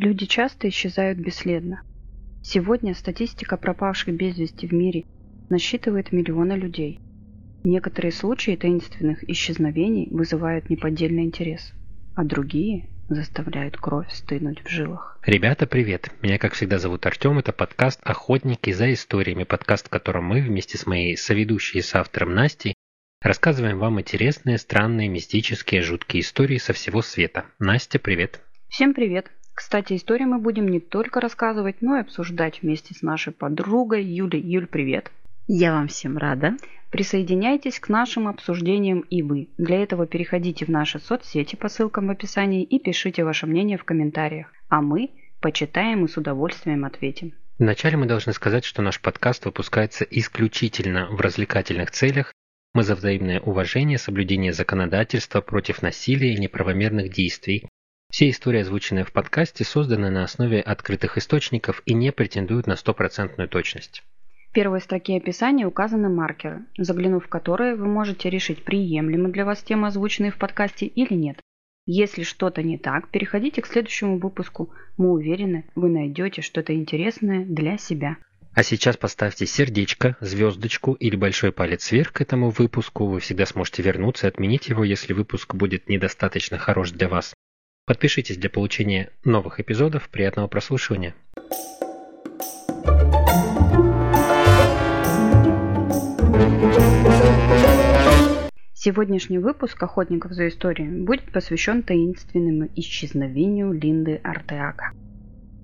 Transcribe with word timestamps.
Люди 0.00 0.24
часто 0.24 0.66
исчезают 0.70 1.18
бесследно. 1.18 1.82
Сегодня 2.42 2.94
статистика 2.94 3.58
пропавших 3.58 4.14
без 4.14 4.38
вести 4.38 4.66
в 4.66 4.72
мире 4.72 5.04
насчитывает 5.50 6.10
миллионы 6.10 6.54
людей. 6.54 7.00
Некоторые 7.64 8.10
случаи 8.10 8.56
таинственных 8.56 9.28
исчезновений 9.28 10.08
вызывают 10.10 10.70
неподдельный 10.70 11.24
интерес, 11.24 11.74
а 12.14 12.24
другие 12.24 12.88
заставляют 13.10 13.76
кровь 13.76 14.10
стынуть 14.10 14.64
в 14.64 14.70
жилах. 14.70 15.20
Ребята, 15.26 15.66
привет! 15.66 16.10
Меня, 16.22 16.38
как 16.38 16.54
всегда, 16.54 16.78
зовут 16.78 17.04
Артем. 17.04 17.38
Это 17.38 17.52
подкаст 17.52 18.00
«Охотники 18.02 18.72
за 18.72 18.94
историями», 18.94 19.44
подкаст, 19.44 19.88
в 19.88 19.90
котором 19.90 20.24
мы 20.24 20.40
вместе 20.40 20.78
с 20.78 20.86
моей 20.86 21.14
соведущей 21.18 21.80
и 21.80 21.82
с 21.82 21.94
автором 21.94 22.34
Настей 22.34 22.72
рассказываем 23.20 23.78
вам 23.78 24.00
интересные, 24.00 24.56
странные, 24.56 25.10
мистические, 25.10 25.82
жуткие 25.82 26.22
истории 26.22 26.56
со 26.56 26.72
всего 26.72 27.02
света. 27.02 27.44
Настя, 27.58 27.98
привет! 27.98 28.40
Всем 28.70 28.94
привет! 28.94 29.30
Кстати, 29.60 29.94
истории 29.94 30.24
мы 30.24 30.38
будем 30.38 30.66
не 30.68 30.80
только 30.80 31.20
рассказывать, 31.20 31.82
но 31.82 31.98
и 31.98 32.00
обсуждать 32.00 32.62
вместе 32.62 32.94
с 32.94 33.02
нашей 33.02 33.34
подругой 33.34 34.02
Юлей. 34.02 34.40
Юль, 34.40 34.66
привет! 34.66 35.12
Я 35.48 35.72
вам 35.72 35.88
всем 35.88 36.16
рада. 36.16 36.56
Присоединяйтесь 36.90 37.78
к 37.78 37.90
нашим 37.90 38.26
обсуждениям 38.26 39.00
и 39.00 39.20
вы. 39.20 39.50
Для 39.58 39.82
этого 39.82 40.06
переходите 40.06 40.64
в 40.64 40.70
наши 40.70 40.98
соцсети 40.98 41.56
по 41.56 41.68
ссылкам 41.68 42.06
в 42.06 42.10
описании 42.10 42.62
и 42.62 42.78
пишите 42.78 43.22
ваше 43.22 43.46
мнение 43.46 43.76
в 43.76 43.84
комментариях. 43.84 44.50
А 44.70 44.80
мы 44.80 45.10
почитаем 45.42 46.06
и 46.06 46.08
с 46.08 46.16
удовольствием 46.16 46.86
ответим. 46.86 47.34
Вначале 47.58 47.98
мы 47.98 48.06
должны 48.06 48.32
сказать, 48.32 48.64
что 48.64 48.80
наш 48.80 48.98
подкаст 48.98 49.44
выпускается 49.44 50.04
исключительно 50.04 51.08
в 51.10 51.20
развлекательных 51.20 51.90
целях. 51.90 52.32
Мы 52.72 52.82
за 52.82 52.94
взаимное 52.94 53.40
уважение, 53.40 53.98
соблюдение 53.98 54.54
законодательства 54.54 55.42
против 55.42 55.82
насилия 55.82 56.32
и 56.32 56.40
неправомерных 56.40 57.12
действий, 57.12 57.68
все 58.10 58.28
истории, 58.28 58.60
озвученные 58.60 59.04
в 59.04 59.12
подкасте, 59.12 59.64
созданы 59.64 60.10
на 60.10 60.24
основе 60.24 60.60
открытых 60.60 61.16
источников 61.16 61.82
и 61.86 61.94
не 61.94 62.12
претендуют 62.12 62.66
на 62.66 62.76
стопроцентную 62.76 63.48
точность. 63.48 64.02
В 64.50 64.52
первой 64.52 64.80
строке 64.80 65.16
описания 65.16 65.64
указаны 65.64 66.08
маркеры, 66.08 66.62
заглянув 66.76 67.24
в 67.24 67.28
которые 67.28 67.76
вы 67.76 67.86
можете 67.86 68.28
решить, 68.28 68.64
приемлемы 68.64 69.30
для 69.30 69.44
вас 69.44 69.62
темы, 69.62 69.86
озвученные 69.86 70.32
в 70.32 70.38
подкасте 70.38 70.86
или 70.86 71.14
нет. 71.14 71.38
Если 71.86 72.24
что-то 72.24 72.62
не 72.62 72.76
так, 72.76 73.08
переходите 73.10 73.62
к 73.62 73.66
следующему 73.66 74.18
выпуску. 74.18 74.70
Мы 74.96 75.12
уверены, 75.12 75.64
вы 75.76 75.88
найдете 75.88 76.42
что-то 76.42 76.74
интересное 76.74 77.44
для 77.44 77.78
себя. 77.78 78.16
А 78.52 78.64
сейчас 78.64 78.96
поставьте 78.96 79.46
сердечко, 79.46 80.16
звездочку 80.20 80.94
или 80.94 81.14
большой 81.14 81.52
палец 81.52 81.92
вверх 81.92 82.12
к 82.12 82.20
этому 82.20 82.50
выпуску. 82.50 83.06
Вы 83.06 83.20
всегда 83.20 83.46
сможете 83.46 83.82
вернуться 83.82 84.26
и 84.26 84.30
отменить 84.30 84.68
его, 84.68 84.82
если 84.82 85.12
выпуск 85.12 85.54
будет 85.54 85.88
недостаточно 85.88 86.58
хорош 86.58 86.90
для 86.90 87.08
вас. 87.08 87.34
Подпишитесь 87.90 88.36
для 88.36 88.48
получения 88.48 89.10
новых 89.24 89.58
эпизодов. 89.58 90.08
Приятного 90.10 90.46
прослушивания. 90.46 91.12
Сегодняшний 98.74 99.38
выпуск 99.38 99.82
«Охотников 99.82 100.30
за 100.34 100.46
историей» 100.46 101.02
будет 101.02 101.32
посвящен 101.32 101.82
таинственному 101.82 102.68
исчезновению 102.76 103.72
Линды 103.72 104.20
Артеака. 104.22 104.92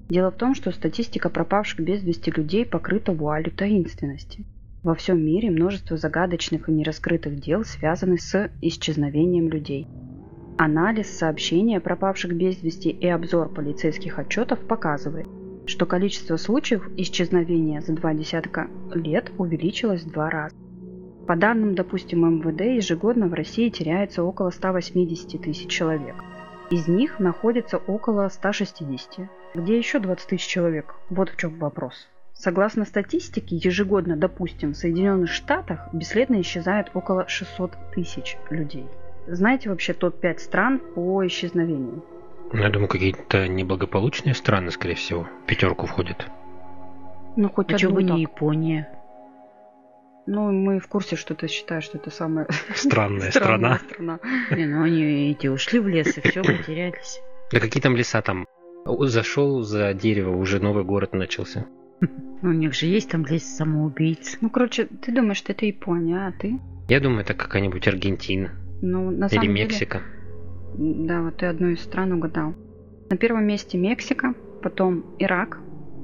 Дело 0.08 0.32
в 0.32 0.36
том, 0.36 0.56
что 0.56 0.72
статистика 0.72 1.30
пропавших 1.30 1.78
без 1.78 2.02
вести 2.02 2.32
людей 2.32 2.66
покрыта 2.66 3.12
вуалью 3.12 3.52
таинственности. 3.52 4.44
Во 4.82 4.97
всем 4.97 5.24
мире 5.24 5.52
множество 5.52 5.97
загадочных 5.97 6.69
и 6.69 6.72
нераскрытых 6.72 7.38
дел 7.38 7.64
связаны 7.64 8.19
с 8.19 8.50
исчезновением 8.62 9.48
людей– 9.48 9.86
Анализ 10.58 11.18
сообщений 11.18 11.76
о 11.76 11.82
пропавших 11.82 12.32
без 12.32 12.62
вести 12.62 12.88
и 12.88 13.06
обзор 13.06 13.50
полицейских 13.50 14.18
отчетов 14.18 14.58
показывает, 14.60 15.28
что 15.66 15.84
количество 15.84 16.38
случаев 16.38 16.88
исчезновения 16.96 17.82
за 17.82 17.92
два 17.92 18.14
десятка 18.14 18.68
лет 18.94 19.30
увеличилось 19.36 20.04
в 20.04 20.10
два 20.10 20.30
раза. 20.30 20.56
По 21.26 21.36
данным, 21.36 21.74
допустим, 21.74 22.38
МВД, 22.38 22.62
ежегодно 22.62 23.26
в 23.26 23.34
России 23.34 23.69
теряется 23.69 24.22
около 24.22 24.48
180 24.48 25.42
тысяч 25.42 25.69
человек. 25.69 26.14
Из 26.70 26.88
них 26.88 27.19
находится 27.19 27.76
около 27.76 28.26
160. 28.31 29.28
Где 29.54 29.76
еще 29.76 29.98
20 29.98 30.26
тысяч 30.26 30.47
человек? 30.47 30.94
Вот 31.10 31.28
в 31.28 31.36
чем 31.36 31.58
вопрос. 31.58 32.08
Согласно 32.32 32.86
статистике, 32.86 33.56
ежегодно, 33.56 34.16
допустим, 34.16 34.72
в 34.72 34.76
Соединенных 34.78 35.31
Штатах 35.31 35.92
бесследно 35.92 36.41
исчезает 36.41 36.91
около 36.94 37.28
600 37.28 37.72
тысяч 37.94 38.38
людей. 38.48 38.86
Знаете 39.26 39.70
вообще 39.70 39.92
топ-5 39.92 40.38
стран 40.38 40.81
по 40.94 41.26
исчезновению? 41.26 42.04
Ну, 42.53 42.62
я 42.62 42.70
думаю, 42.70 42.88
какие-то 42.88 43.48
неблагополучные 43.48 44.34
страны, 44.34 44.70
скорее 44.70 44.94
всего, 44.94 45.26
в 45.42 45.47
пятерку 45.47 45.87
входят. 45.87 46.26
Ну, 47.37 47.48
хоть 47.50 47.72
а 47.72 47.76
одну 47.76 47.91
бы 47.91 48.03
так. 48.03 48.14
не 48.16 48.22
Япония? 48.22 48.88
Ну, 50.26 50.53
мы 50.53 50.78
в 50.78 50.88
курсе, 50.88 51.16
что 51.16 51.34
ты 51.34 51.48
считаешь, 51.48 51.84
что 51.84 51.98
это 51.98 52.10
самая 52.10 52.47
странная 52.75 53.31
страна. 53.32 53.78
страна. 53.78 54.20
Не, 54.50 54.66
ну 54.66 54.82
они 54.82 55.31
эти 55.31 55.48
ушли 55.48 55.81
в 55.81 55.88
лес 55.88 56.16
и 56.16 56.20
все, 56.20 56.43
потерялись. 56.43 57.20
Да 57.53 57.60
какие 57.60 57.82
там 57.82 57.97
леса 57.97 58.22
там? 58.22 58.47
Зашел 58.84 59.62
за 59.62 59.93
дерево, 59.93 60.37
уже 60.37 60.60
новый 60.60 60.84
город 60.84 61.12
начался. 61.14 61.66
Ну, 62.00 62.50
у 62.50 62.53
них 62.53 62.75
же 62.75 62.87
есть 62.87 63.10
там 63.10 63.25
лес 63.25 63.44
самоубийц. 63.44 64.38
Ну, 64.41 64.50
короче, 64.50 64.87
ты 64.87 65.12
думаешь, 65.12 65.38
что 65.38 65.53
это 65.53 65.66
Япония, 65.66 66.28
а 66.28 66.32
ты? 66.32 66.60
Я 66.88 67.00
думаю, 67.00 67.22
это 67.22 67.34
какая-нибудь 67.34 67.88
Аргентина. 67.88 68.53
Ну, 68.82 69.10
на 69.10 69.26
Или 69.26 69.34
самом 69.34 69.54
Мексика. 69.54 70.03
Деле, 70.76 71.06
да, 71.06 71.22
вот 71.22 71.37
ты 71.37 71.47
одну 71.47 71.69
из 71.69 71.81
стран 71.81 72.12
угадал. 72.12 72.54
На 73.09 73.16
первом 73.16 73.47
месте 73.47 73.78
Мексика, 73.78 74.34
потом 74.62 75.04
Ирак, 75.19 75.59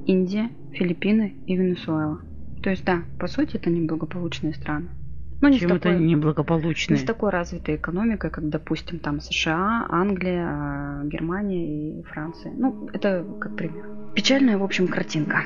Индия, 0.05 0.49
Филиппины 0.71 1.35
и 1.45 1.55
Венесуэла. 1.55 2.21
То 2.63 2.69
есть, 2.69 2.85
да, 2.85 3.03
по 3.19 3.27
сути, 3.27 3.57
это 3.57 3.69
неблагополучные 3.69 4.53
страны. 4.53 4.87
Ну, 5.41 5.49
не 5.49 5.59
Чем 5.59 5.71
такой, 5.71 5.91
это 5.91 6.01
неблагополучные? 6.01 6.97
Не 6.97 7.03
с 7.03 7.05
такой 7.05 7.29
развитой 7.29 7.75
экономикой, 7.75 8.31
как, 8.31 8.47
допустим, 8.47 8.99
там 8.99 9.19
США, 9.19 9.85
Англия, 9.89 10.47
а, 10.47 11.03
Германия 11.03 11.99
и 11.99 12.03
Франция. 12.03 12.53
Ну, 12.55 12.87
это 12.93 13.25
как 13.41 13.57
пример. 13.57 13.85
Печальная, 14.15 14.57
в 14.57 14.63
общем, 14.63 14.87
картинка. 14.87 15.43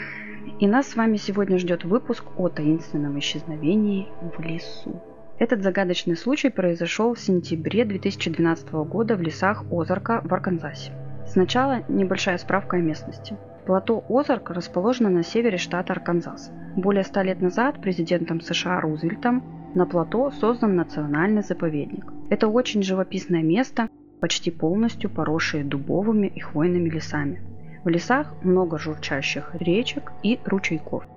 И 0.60 0.68
нас 0.68 0.90
с 0.90 0.96
вами 0.96 1.18
сегодня 1.18 1.58
ждет 1.58 1.84
выпуск 1.84 2.24
о 2.38 2.50
таинственном 2.50 3.18
исчезновении 3.18 4.08
в 4.22 4.40
лесу. 4.40 5.02
Этот 5.40 5.62
загадочный 5.62 6.18
случай 6.18 6.50
произошел 6.50 7.14
в 7.14 7.20
сентябре 7.20 7.86
2012 7.86 8.72
года 8.72 9.16
в 9.16 9.22
лесах 9.22 9.66
Озарка 9.72 10.22
в 10.24 10.34
Арканзасе. 10.34 10.92
Сначала 11.28 11.84
небольшая 11.88 12.40
справка 12.40 12.78
о 12.78 12.80
местности. 12.80 13.38
Плато 13.68 14.04
Озарк 14.10 14.50
расположено 14.50 15.10
на 15.10 15.24
севере 15.24 15.58
штата 15.60 15.94
Арканзас. 15.94 16.52
Более 16.76 17.04
ста 17.04 17.22
лет 17.22 17.40
назад 17.40 17.80
президентом 17.82 18.42
США 18.42 18.82
Рузвельтом 18.82 19.44
на 19.76 19.86
плато 19.86 20.32
создан 20.32 20.76
национальный 20.76 21.44
заповедник. 21.44 22.12
Это 22.32 22.48
очень 22.48 22.82
живописное 22.82 23.44
место, 23.44 23.90
почти 24.20 24.50
полностью 24.50 25.12
поросшее 25.12 25.64
дубовыми 25.64 26.26
и 26.26 26.40
хвойными 26.40 26.90
лесами. 26.90 27.44
В 27.84 27.90
лесах 27.90 28.34
много 28.42 28.80
журчащих 28.80 29.52
речек 29.60 30.14
и 30.24 30.40
ручейков– 30.46 31.04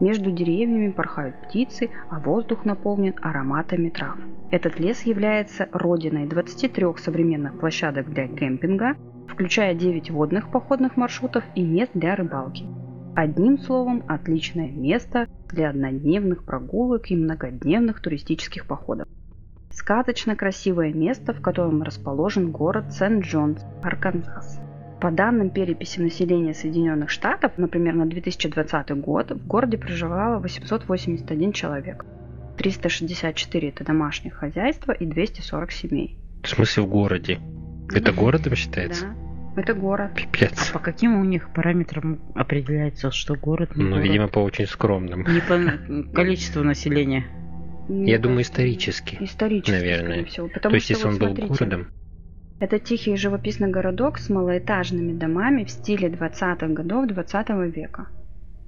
между 0.00 0.30
деревьями 0.30 0.90
порхают 0.90 1.36
птицы, 1.42 1.90
а 2.10 2.18
воздух 2.18 2.64
наполнен 2.64 3.14
ароматами 3.22 3.90
трав. 3.90 4.16
Этот 4.50 4.80
лес 4.80 5.02
является 5.02 5.68
родиной 5.72 6.26
23 6.26 6.86
современных 6.96 7.58
площадок 7.60 8.10
для 8.10 8.26
кемпинга, 8.26 8.96
включая 9.28 9.74
9 9.74 10.10
водных 10.10 10.50
походных 10.50 10.96
маршрутов 10.96 11.44
и 11.54 11.62
мест 11.62 11.92
для 11.94 12.16
рыбалки. 12.16 12.66
Одним 13.14 13.58
словом, 13.58 14.02
отличное 14.08 14.70
место 14.70 15.26
для 15.48 15.70
однодневных 15.70 16.44
прогулок 16.44 17.10
и 17.10 17.16
многодневных 17.16 18.00
туристических 18.00 18.66
походов. 18.66 19.08
Сказочно 19.70 20.34
красивое 20.36 20.92
место, 20.92 21.32
в 21.32 21.40
котором 21.40 21.82
расположен 21.82 22.50
город 22.50 22.92
Сент-Джонс, 22.92 23.64
Арканзас. 23.82 24.60
По 25.00 25.10
данным 25.10 25.48
переписи 25.48 25.98
населения 25.98 26.52
Соединенных 26.52 27.08
Штатов, 27.08 27.52
например, 27.56 27.94
на 27.94 28.04
2020 28.04 28.90
год 29.00 29.30
в 29.30 29.46
городе 29.46 29.78
проживало 29.78 30.40
881 30.40 31.52
человек. 31.52 32.04
364 32.58 33.68
это 33.70 33.84
домашних 33.84 34.34
хозяйства 34.34 34.92
и 34.92 35.06
240 35.06 35.72
семей. 35.72 36.18
В 36.42 36.48
смысле 36.48 36.82
в 36.82 36.88
городе? 36.88 37.40
Это 37.94 38.12
городом 38.12 38.54
считается? 38.54 39.14
Да, 39.56 39.62
это 39.62 39.72
город. 39.72 40.10
Пипец. 40.14 40.70
А 40.70 40.72
по 40.74 40.78
каким 40.78 41.18
у 41.18 41.24
них 41.24 41.48
параметрам 41.54 42.20
определяется, 42.34 43.10
что 43.10 43.36
город? 43.36 43.76
Не 43.76 43.84
ну, 43.84 43.90
город? 43.92 44.04
видимо, 44.04 44.28
по 44.28 44.40
очень 44.40 44.66
скромным. 44.66 45.26
Не 45.26 45.40
по 45.40 46.12
количеству 46.14 46.62
населения. 46.62 47.24
Я 47.88 48.18
думаю, 48.18 48.42
исторически. 48.42 49.16
Исторически, 49.20 49.70
наверное. 49.70 50.24
всего. 50.26 50.48
Потому 50.48 50.72
То 50.72 50.76
есть, 50.76 50.90
если 50.90 51.06
он 51.06 51.18
был 51.18 51.34
городом, 51.34 51.88
это 52.60 52.78
тихий 52.78 53.16
живописный 53.16 53.68
городок 53.68 54.18
с 54.18 54.28
малоэтажными 54.28 55.18
домами 55.18 55.64
в 55.64 55.70
стиле 55.70 56.08
20-х 56.08 56.68
годов 56.68 57.08
20 57.08 57.48
века. 57.74 58.06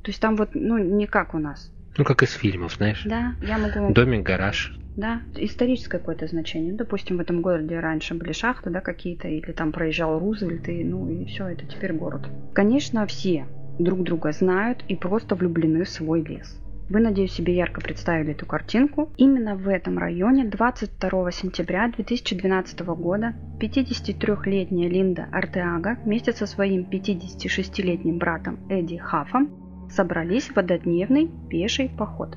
То 0.02 0.10
есть 0.10 0.20
там 0.20 0.36
вот, 0.36 0.50
ну, 0.54 0.78
не 0.78 1.06
как 1.06 1.34
у 1.34 1.38
нас. 1.38 1.70
Ну, 1.96 2.04
как 2.04 2.22
из 2.22 2.32
фильмов, 2.32 2.74
знаешь. 2.74 3.04
Да, 3.04 3.34
я 3.42 3.58
могу... 3.58 3.92
Домик, 3.92 4.24
гараж. 4.24 4.76
Да, 4.96 5.20
историческое 5.36 5.98
какое-то 5.98 6.26
значение. 6.26 6.72
Допустим, 6.72 7.18
в 7.18 7.20
этом 7.20 7.42
городе 7.42 7.78
раньше 7.78 8.14
были 8.14 8.32
шахты, 8.32 8.70
да, 8.70 8.80
какие-то, 8.80 9.28
или 9.28 9.52
там 9.52 9.72
проезжал 9.72 10.18
Рузвельт, 10.18 10.68
и, 10.68 10.84
ну, 10.84 11.08
и 11.08 11.26
все, 11.26 11.46
это 11.48 11.66
теперь 11.66 11.92
город. 11.92 12.28
Конечно, 12.54 13.06
все 13.06 13.46
друг 13.78 14.02
друга 14.02 14.32
знают 14.32 14.82
и 14.88 14.96
просто 14.96 15.34
влюблены 15.34 15.84
в 15.84 15.88
свой 15.88 16.22
лес. 16.22 16.58
Вы, 16.88 17.00
надеюсь, 17.00 17.32
себе 17.32 17.54
ярко 17.54 17.80
представили 17.80 18.32
эту 18.32 18.44
картинку. 18.44 19.10
Именно 19.16 19.56
в 19.56 19.68
этом 19.68 19.98
районе 19.98 20.44
22 20.44 21.30
сентября 21.30 21.88
2012 21.88 22.80
года 22.80 23.34
53-летняя 23.60 24.88
Линда 24.88 25.28
Артеага 25.32 25.98
вместе 26.04 26.32
со 26.32 26.46
своим 26.46 26.82
56-летним 26.90 28.18
братом 28.18 28.58
Эдди 28.68 28.98
Хафом 28.98 29.50
собрались 29.90 30.48
в 30.48 30.56
однодневный 30.56 31.30
пеший 31.48 31.88
поход. 31.88 32.36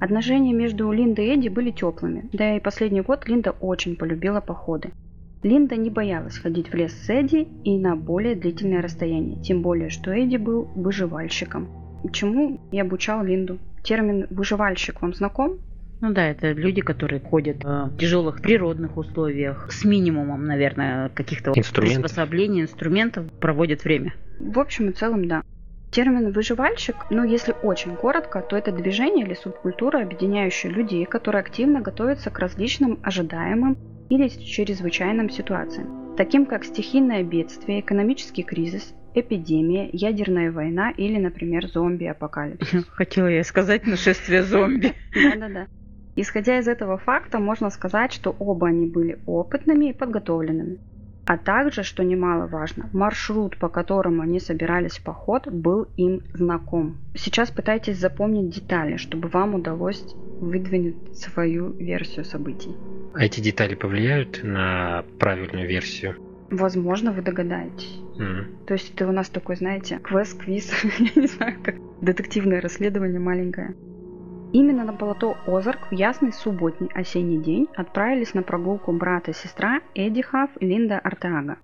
Отношения 0.00 0.54
между 0.54 0.90
Линдой 0.90 1.26
и 1.26 1.34
Эдди 1.34 1.48
были 1.48 1.70
теплыми, 1.70 2.28
да 2.32 2.56
и 2.56 2.60
последний 2.60 3.02
год 3.02 3.28
Линда 3.28 3.50
очень 3.50 3.96
полюбила 3.96 4.40
походы. 4.40 4.92
Линда 5.42 5.76
не 5.76 5.90
боялась 5.90 6.38
ходить 6.38 6.70
в 6.70 6.74
лес 6.74 6.92
с 6.92 7.08
Эдди 7.10 7.48
и 7.64 7.78
на 7.78 7.96
более 7.96 8.34
длительное 8.34 8.82
расстояние, 8.82 9.42
тем 9.42 9.62
более, 9.62 9.90
что 9.90 10.10
Эдди 10.10 10.36
был 10.36 10.68
выживальщиком. 10.74 11.68
Чему 12.12 12.60
я 12.72 12.82
обучал 12.82 13.24
Линду? 13.24 13.58
Термин 13.82 14.26
«выживальщик» 14.30 15.00
вам 15.02 15.14
знаком? 15.14 15.58
Ну 16.00 16.12
да, 16.12 16.26
это 16.26 16.52
люди, 16.52 16.80
которые 16.80 17.20
ходят 17.20 17.62
в 17.62 17.96
тяжелых 17.98 18.40
природных 18.40 18.96
условиях, 18.96 19.70
с 19.70 19.84
минимумом, 19.84 20.46
наверное, 20.46 21.10
каких-то 21.10 21.52
Инструментов. 21.54 22.02
приспособлений, 22.04 22.62
инструментов, 22.62 23.30
проводят 23.38 23.84
время. 23.84 24.14
В 24.38 24.58
общем 24.58 24.88
и 24.88 24.92
целом, 24.92 25.28
да. 25.28 25.42
Термин 25.90 26.32
«выживальщик», 26.32 26.94
ну 27.10 27.24
если 27.24 27.54
очень 27.62 27.96
коротко, 27.96 28.40
то 28.40 28.56
это 28.56 28.72
движение 28.72 29.26
или 29.26 29.34
субкультура, 29.34 30.02
объединяющая 30.02 30.70
людей, 30.70 31.04
которые 31.04 31.40
активно 31.40 31.80
готовятся 31.80 32.30
к 32.30 32.38
различным 32.38 32.98
ожидаемым 33.02 33.76
или 34.08 34.28
чрезвычайным 34.28 35.28
ситуациям, 35.30 36.14
таким 36.16 36.46
как 36.46 36.64
стихийное 36.64 37.22
бедствие, 37.24 37.80
экономический 37.80 38.42
кризис, 38.44 38.94
эпидемия, 39.14 39.88
ядерная 39.92 40.50
война 40.52 40.90
или, 40.90 41.18
например, 41.18 41.66
зомби-апокалипсис. 41.66 42.86
Хотела 42.90 43.28
я 43.28 43.44
сказать 43.44 43.86
нашествие 43.86 44.42
зомби. 44.42 44.94
Да-да-да. 45.14 45.66
Исходя 46.16 46.58
из 46.58 46.68
этого 46.68 46.98
факта, 46.98 47.38
можно 47.38 47.70
сказать, 47.70 48.12
что 48.12 48.34
оба 48.38 48.68
они 48.68 48.86
были 48.86 49.18
опытными 49.26 49.90
и 49.90 49.92
подготовленными. 49.92 50.78
А 51.26 51.38
также, 51.38 51.84
что 51.84 52.02
немаловажно, 52.02 52.90
маршрут, 52.92 53.56
по 53.56 53.68
которому 53.68 54.22
они 54.22 54.40
собирались 54.40 54.98
в 54.98 55.04
поход, 55.04 55.46
был 55.46 55.86
им 55.96 56.22
знаком. 56.34 56.96
Сейчас 57.14 57.50
пытайтесь 57.50 57.98
запомнить 57.98 58.50
детали, 58.52 58.96
чтобы 58.96 59.28
вам 59.28 59.54
удалось 59.54 60.02
выдвинуть 60.40 61.16
свою 61.16 61.72
версию 61.72 62.24
событий. 62.24 62.74
А 63.14 63.24
эти 63.24 63.40
детали 63.40 63.74
повлияют 63.74 64.40
на 64.42 65.04
правильную 65.18 65.68
версию? 65.68 66.16
Возможно, 66.50 67.12
вы 67.12 67.22
догадаетесь. 67.22 68.00
М. 68.18 68.48
То 68.66 68.74
есть 68.74 68.92
это 68.94 69.08
у 69.08 69.12
нас 69.12 69.28
такой, 69.28 69.56
знаете, 69.56 69.98
квест-квиз, 69.98 70.72
я 70.98 71.22
не 71.22 71.26
знаю, 71.28 71.56
как 71.62 71.76
детективное 72.00 72.60
расследование 72.60 73.20
маленькое. 73.20 73.74
Именно 74.52 74.84
на 74.84 74.92
плато 74.92 75.36
Озарк 75.46 75.90
в 75.90 75.92
ясный 75.92 76.32
субботний 76.32 76.90
осенний 76.92 77.38
день 77.38 77.68
отправились 77.76 78.34
на 78.34 78.42
прогулку 78.42 78.90
брат 78.92 79.28
и 79.28 79.32
сестра 79.32 79.80
Эдди 79.94 80.22
Хафф 80.22 80.50
и 80.58 80.66
Линда 80.66 80.98
Артеага. 80.98 81.58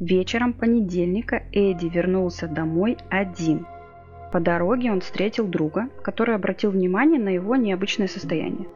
Вечером 0.00 0.52
понедельника 0.52 1.44
Эдди 1.52 1.86
вернулся 1.86 2.48
домой 2.48 2.98
один. 3.10 3.64
По 4.32 4.40
дороге 4.40 4.90
он 4.90 5.00
встретил 5.00 5.46
друга, 5.46 5.88
который 6.02 6.34
обратил 6.34 6.72
внимание 6.72 7.20
на 7.20 7.28
его 7.28 7.54
необычное 7.54 8.08
состояние. 8.08 8.68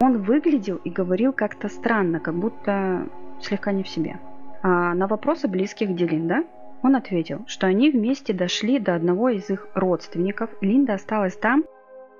Он 0.00 0.22
выглядел 0.22 0.76
и 0.76 0.90
говорил 0.90 1.32
как-то 1.32 1.68
странно, 1.68 2.20
как 2.20 2.34
будто 2.34 3.08
слегка 3.40 3.72
не 3.72 3.82
в 3.82 3.88
себе. 3.88 4.18
А 4.62 4.94
на 4.94 5.06
вопросы 5.08 5.48
близких, 5.48 5.90
где 5.90 6.06
Линда, 6.06 6.44
он 6.82 6.96
ответил, 6.96 7.44
что 7.46 7.66
они 7.66 7.90
вместе 7.90 8.32
дошли 8.32 8.78
до 8.78 8.94
одного 8.94 9.28
из 9.28 9.50
их 9.50 9.66
родственников. 9.74 10.50
Линда 10.60 10.94
осталась 10.94 11.36
там. 11.36 11.64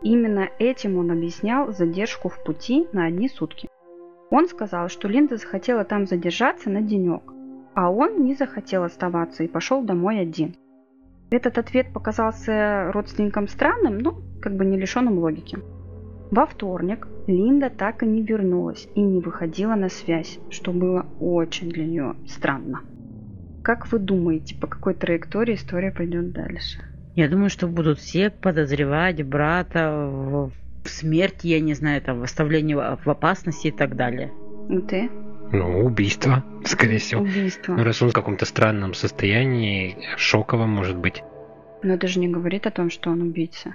Именно 0.03 0.49
этим 0.59 0.99
он 0.99 1.13
объяснял 1.13 1.73
задержку 1.73 2.29
в 2.29 2.43
пути 2.43 2.89
на 2.93 3.07
одни 3.07 3.29
сутки. 3.29 3.69
Он 4.31 4.49
сказал, 4.49 4.89
что 4.89 5.09
Линда 5.09 5.37
захотела 5.37 5.85
там 5.85 6.07
задержаться 6.07 6.71
на 6.71 6.81
денек, 6.81 7.23
а 7.75 7.91
он 7.91 8.25
не 8.25 8.35
захотел 8.35 8.83
оставаться 8.83 9.45
и 9.45 9.49
пошел 9.49 9.83
домой 9.83 10.21
один. 10.21 10.57
Этот 11.31 11.59
ответ 11.59 11.93
показался 11.93 12.91
родственникам 12.93 13.47
странным, 13.47 13.99
но 13.99 14.17
как 14.41 14.57
бы 14.57 14.65
не 14.65 14.77
лишенным 14.77 15.19
логики. 15.19 15.59
Во 16.33 16.47
вторник 16.47 17.07
Линда 17.27 17.69
так 17.69 18.03
и 18.03 18.07
не 18.07 18.23
вернулась 18.23 18.89
и 18.95 19.03
не 19.03 19.21
выходила 19.21 19.75
на 19.75 19.91
связь, 19.91 20.39
что 20.49 20.73
было 20.73 21.05
очень 21.21 21.69
для 21.69 21.85
нее 21.85 22.17
странно. 22.27 22.81
Как 23.63 23.93
вы 23.93 23.99
думаете, 23.99 24.57
по 24.57 24.67
какой 24.67 24.95
траектории 24.95 25.55
история 25.57 25.93
пойдет 25.93 26.33
дальше? 26.33 26.81
Я 27.15 27.29
думаю, 27.29 27.51
что 27.51 27.69
будут 27.69 27.99
все 27.99 28.31
подозревать 28.31 29.23
брата 29.23 29.93
в 29.93 30.53
в 30.85 30.89
смерти, 30.89 31.47
я 31.47 31.61
не 31.61 31.75
знаю, 31.75 32.03
там, 32.03 32.21
в 32.21 32.23
оставлении 32.25 32.75
в 32.75 33.09
опасности 33.09 33.69
и 33.69 33.71
так 33.71 33.95
далее. 33.95 34.33
Ну 34.69 34.81
ты? 34.81 35.11
Ну, 35.53 35.85
убийство, 35.85 36.43
скорее 36.65 36.99
всего. 36.99 37.23
Убийство. 37.23 37.75
Ну, 37.75 37.85
раз 37.85 38.03
он 38.03 38.09
в 38.09 38.13
каком-то 38.13 38.47
странном 38.47 38.95
состоянии, 38.95 39.97
шоковом, 40.17 40.71
может 40.71 40.97
быть. 40.97 41.23
Но 41.83 41.95
это 41.95 42.09
же 42.09 42.21
не 42.21 42.29
говорит 42.29 42.67
о 42.67 42.71
том, 42.71 42.91
что 42.91 43.11
он 43.11 43.23
убийца. 43.23 43.75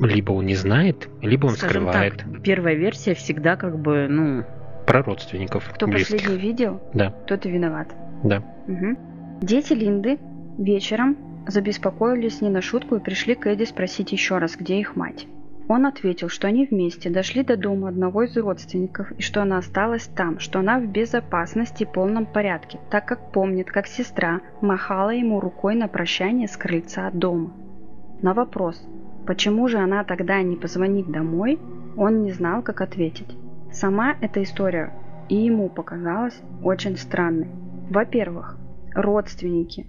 Либо 0.00 0.32
он 0.32 0.46
не 0.46 0.54
знает, 0.54 1.08
либо 1.22 1.46
он 1.46 1.52
Скажем 1.54 1.82
скрывает 1.84 2.16
так, 2.18 2.42
первая 2.42 2.74
версия 2.74 3.14
всегда 3.14 3.56
как 3.56 3.78
бы, 3.78 4.06
ну, 4.08 4.44
про 4.86 5.02
родственников 5.02 5.70
Кто 5.74 5.86
близких. 5.86 6.16
последний 6.18 6.40
видел, 6.40 6.80
Да, 6.94 7.10
тот 7.26 7.46
и 7.46 7.50
виноват. 7.50 7.88
да. 8.22 8.42
Мгм. 8.66 8.98
Дети 9.40 9.72
Линды 9.72 10.18
вечером 10.58 11.16
забеспокоились 11.46 12.40
не 12.40 12.48
на 12.50 12.60
шутку 12.60 12.96
и 12.96 13.00
пришли 13.00 13.34
к 13.34 13.46
Эдди 13.46 13.64
спросить 13.64 14.12
еще 14.12 14.38
раз, 14.38 14.56
где 14.56 14.78
их 14.80 14.96
мать. 14.96 15.26
Он 15.68 15.84
ответил, 15.86 16.28
что 16.28 16.46
они 16.46 16.64
вместе 16.64 17.10
дошли 17.10 17.42
до 17.42 17.56
дома 17.56 17.88
одного 17.88 18.22
из 18.22 18.36
родственников 18.36 19.10
и 19.12 19.22
что 19.22 19.42
она 19.42 19.58
осталась 19.58 20.06
там, 20.06 20.38
что 20.38 20.60
она 20.60 20.78
в 20.78 20.86
безопасности 20.86 21.82
и 21.82 21.86
полном 21.86 22.24
порядке, 22.26 22.78
так 22.90 23.04
как 23.06 23.32
помнит, 23.32 23.68
как 23.70 23.88
сестра 23.88 24.40
махала 24.60 25.10
ему 25.10 25.40
рукой 25.40 25.74
на 25.74 25.88
прощание 25.88 26.46
с 26.46 26.56
крыльца 26.56 27.10
дома. 27.12 27.52
На 28.22 28.32
вопрос, 28.32 28.80
почему 29.26 29.68
же 29.68 29.78
она 29.78 30.04
тогда 30.04 30.40
не 30.42 30.56
позвонит 30.56 31.10
домой, 31.10 31.58
он 31.96 32.22
не 32.22 32.32
знал, 32.32 32.62
как 32.62 32.80
ответить. 32.80 33.36
Сама 33.72 34.16
эта 34.20 34.42
история 34.42 34.92
и 35.28 35.36
ему 35.36 35.68
показалась 35.68 36.40
очень 36.62 36.96
странной. 36.96 37.48
Во-первых, 37.90 38.56
родственники. 38.94 39.86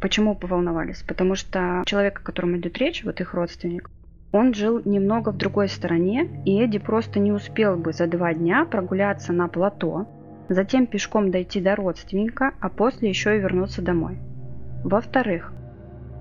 Почему 0.00 0.34
поволновались? 0.34 1.02
Потому 1.02 1.34
что 1.34 1.82
человек, 1.86 2.20
о 2.20 2.24
котором 2.24 2.56
идет 2.56 2.78
речь, 2.78 3.04
вот 3.04 3.20
их 3.20 3.34
родственник, 3.34 3.90
он 4.32 4.52
жил 4.52 4.82
немного 4.84 5.30
в 5.30 5.36
другой 5.36 5.68
стороне, 5.68 6.42
и 6.44 6.60
Эдди 6.60 6.78
просто 6.78 7.20
не 7.20 7.32
успел 7.32 7.76
бы 7.76 7.92
за 7.92 8.06
два 8.06 8.34
дня 8.34 8.64
прогуляться 8.64 9.32
на 9.32 9.48
плато, 9.48 10.06
затем 10.48 10.86
пешком 10.86 11.30
дойти 11.30 11.60
до 11.60 11.76
родственника, 11.76 12.52
а 12.60 12.68
после 12.68 13.08
еще 13.08 13.36
и 13.36 13.40
вернуться 13.40 13.80
домой. 13.80 14.18
Во-вторых, 14.82 15.52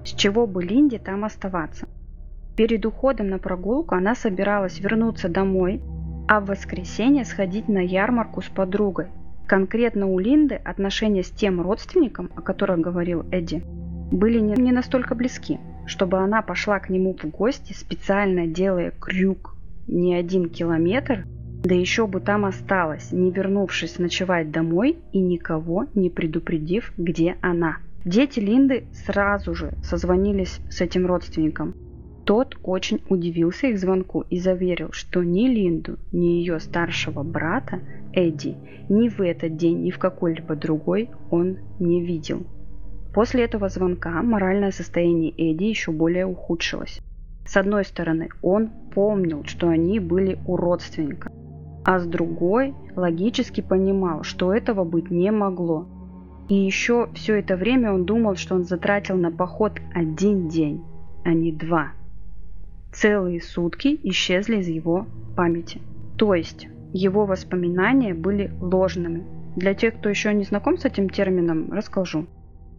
с 0.06 0.10
чего 0.10 0.46
бы 0.48 0.64
Линде 0.64 1.00
там 1.00 1.26
оставаться? 1.26 1.88
Перед 2.56 2.86
уходом 2.86 3.30
на 3.30 3.40
прогулку 3.40 3.96
она 3.96 4.14
собиралась 4.14 4.80
вернуться 4.80 5.28
домой, 5.28 5.82
а 6.28 6.40
в 6.40 6.46
воскресенье 6.46 7.26
сходить 7.26 7.68
на 7.68 7.80
ярмарку 7.80 8.42
с 8.42 8.48
подругой. 8.48 9.08
Конкретно 9.48 10.08
у 10.08 10.20
Линды 10.20 10.56
отношения 10.56 11.24
с 11.24 11.30
тем 11.30 11.62
родственником, 11.62 12.30
о 12.36 12.42
котором 12.42 12.82
говорил 12.82 13.26
Эдди, 13.32 13.64
были 14.12 14.40
не, 14.40 14.72
настолько 14.72 15.16
близки, 15.16 15.60
чтобы 15.86 16.20
она 16.20 16.42
пошла 16.44 16.80
к 16.80 16.90
нему 16.90 17.16
в 17.16 17.26
гости, 17.26 17.74
специально 17.74 18.46
делая 18.46 18.92
крюк 18.92 19.56
не 19.88 20.16
один 20.16 20.50
километр, 20.50 21.26
да 21.64 21.74
еще 21.74 22.08
бы 22.08 22.20
там 22.20 22.46
осталась, 22.46 23.12
не 23.12 23.32
вернувшись 23.32 23.98
ночевать 23.98 24.52
домой 24.52 24.98
и 25.12 25.20
никого 25.20 25.88
не 25.96 26.10
предупредив, 26.10 26.94
где 26.98 27.38
она. 27.42 27.78
Дети 28.06 28.40
Линды 28.40 28.86
сразу 28.94 29.56
же 29.56 29.74
созвонились 29.82 30.60
с 30.70 30.82
этим 30.82 31.06
родственником. 31.06 31.74
Тот 32.26 32.58
очень 32.64 33.02
удивился 33.10 33.68
их 33.68 33.80
звонку 33.80 34.22
и 34.30 34.40
заверил, 34.40 34.92
что 34.92 35.24
ни 35.24 35.48
Линду, 35.48 35.98
ни 36.12 36.26
ее 36.26 36.60
старшего 36.60 37.22
брата 37.24 37.82
Эдди 38.14 38.56
ни 38.90 39.10
в 39.10 39.22
этот 39.22 39.58
день, 39.58 39.84
ни 39.84 39.92
в 39.92 40.00
какой-либо 40.00 40.56
другой 40.56 41.10
он 41.30 41.58
не 41.80 42.04
видел. 42.04 42.44
После 43.14 43.44
этого 43.44 43.70
звонка 43.70 44.22
моральное 44.22 44.72
состояние 44.72 45.32
Эдди 45.32 45.66
еще 45.66 45.92
более 45.92 46.26
ухудшилось. 46.26 47.02
С 47.46 47.58
одной 47.58 47.84
стороны, 47.84 48.30
он 48.42 48.70
помнил, 48.94 49.44
что 49.46 49.68
они 49.68 50.00
были 50.00 50.40
у 50.48 50.56
родственника, 50.56 51.32
а 51.84 52.00
с 52.00 52.06
другой 52.06 52.74
логически 52.96 53.62
понимал, 53.62 54.24
что 54.24 54.54
этого 54.54 54.84
быть 54.84 55.12
не 55.12 55.32
могло. 55.32 55.88
И 56.50 56.56
еще 56.56 57.10
все 57.14 57.36
это 57.36 57.56
время 57.56 57.94
он 57.94 58.06
думал, 58.06 58.36
что 58.36 58.56
он 58.56 58.64
затратил 58.64 59.18
на 59.18 59.32
поход 59.32 59.74
один 59.94 60.48
день, 60.48 60.84
а 61.24 61.34
не 61.34 61.52
два. 61.52 61.92
Целые 62.94 63.42
сутки 63.42 64.00
исчезли 64.04 64.58
из 64.58 64.68
его 64.68 65.06
памяти. 65.36 65.82
То 66.18 66.34
есть 66.34 66.68
его 66.94 67.26
воспоминания 67.26 68.14
были 68.14 68.52
ложными. 68.62 69.24
Для 69.56 69.74
тех, 69.74 69.96
кто 69.96 70.10
еще 70.10 70.34
не 70.34 70.44
знаком 70.44 70.78
с 70.78 70.86
этим 70.86 71.10
термином, 71.10 71.72
расскажу. 71.72 72.28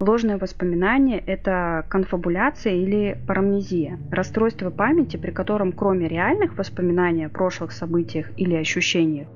Ложные 0.01 0.39
воспоминания– 0.39 1.19
это 1.27 1.87
конфабуляция 1.89 2.75
или 2.75 3.17
парамнезия, 3.29 3.99
расстройство 4.11 4.71
памяти, 4.71 5.17
при 5.17 5.31
котором 5.31 5.73
кроме 5.73 6.09
реальных 6.09 6.59
воспоминаний 6.59 7.27
о 7.27 7.29
прошлых 7.29 7.71
событиях 7.71 8.31
или 8.37 8.55
ощущениях, 8.55 9.29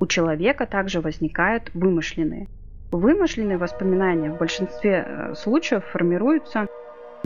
у 0.00 0.06
человека 0.06 0.66
также 0.66 1.00
возникают 1.00 1.70
вымышленные. 1.74 2.48
Вымышленные 2.92 3.58
воспоминания 3.58 4.30
в 4.30 4.38
большинстве 4.38 5.04
э, 5.06 5.34
случаев 5.34 5.84
формируются 5.84 6.66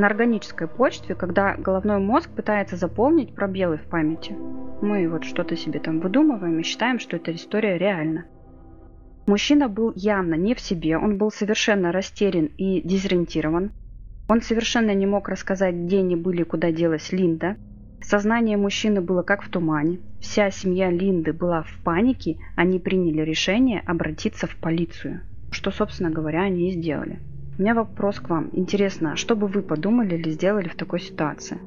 на 0.00 0.06
органической 0.06 0.66
почве, 0.66 1.14
когда 1.14 1.54
головной 1.56 1.98
мозг 1.98 2.30
пытается 2.30 2.76
заполнить 2.76 3.34
пробелы 3.34 3.76
в 3.76 3.82
памяти. 3.82 4.34
Мы 4.80 5.06
вот 5.08 5.24
что-то 5.24 5.56
себе 5.56 5.78
там 5.78 6.00
выдумываем 6.00 6.58
и 6.58 6.62
считаем, 6.62 6.98
что 6.98 7.16
эта 7.16 7.34
история 7.34 7.76
реальна. 7.76 8.24
Мужчина 9.26 9.68
был 9.68 9.92
явно 9.94 10.34
не 10.34 10.54
в 10.54 10.60
себе, 10.60 10.96
он 10.96 11.18
был 11.18 11.30
совершенно 11.30 11.92
растерян 11.92 12.46
и 12.56 12.80
дезориентирован. 12.80 13.72
Он 14.28 14.40
совершенно 14.40 14.94
не 14.94 15.04
мог 15.04 15.28
рассказать, 15.28 15.74
где 15.74 15.98
они 15.98 16.16
были, 16.16 16.44
куда 16.44 16.72
делась 16.72 17.12
Линда. 17.12 17.56
Сознание 18.00 18.56
мужчины 18.56 19.02
было 19.02 19.22
как 19.22 19.42
в 19.42 19.50
тумане. 19.50 20.00
Вся 20.20 20.50
семья 20.50 20.90
Линды 20.90 21.34
была 21.34 21.62
в 21.62 21.78
панике, 21.84 22.38
они 22.56 22.78
приняли 22.78 23.20
решение 23.20 23.82
обратиться 23.84 24.46
в 24.46 24.56
полицию. 24.56 25.20
Что, 25.50 25.70
собственно 25.70 26.10
говоря, 26.10 26.40
они 26.42 26.70
и 26.70 26.72
сделали. 26.72 27.18
У 27.60 27.62
меня 27.62 27.74
вопрос 27.74 28.20
к 28.20 28.30
вам. 28.30 28.48
Интересно, 28.54 29.16
что 29.16 29.36
бы 29.36 29.46
вы 29.46 29.60
подумали 29.60 30.14
или 30.14 30.30
сделали 30.30 30.68
в 30.68 30.76
такой 30.76 30.98
ситуации? 30.98 31.58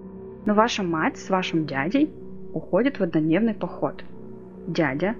Но 0.43 0.55
ваша 0.55 0.81
мать 0.81 1.19
с 1.19 1.29
вашим 1.29 1.67
дядей 1.67 2.09
уходит 2.51 2.97
в 2.97 3.03
однодневный 3.03 3.53
поход. 3.53 4.03
Дядя 4.65 5.13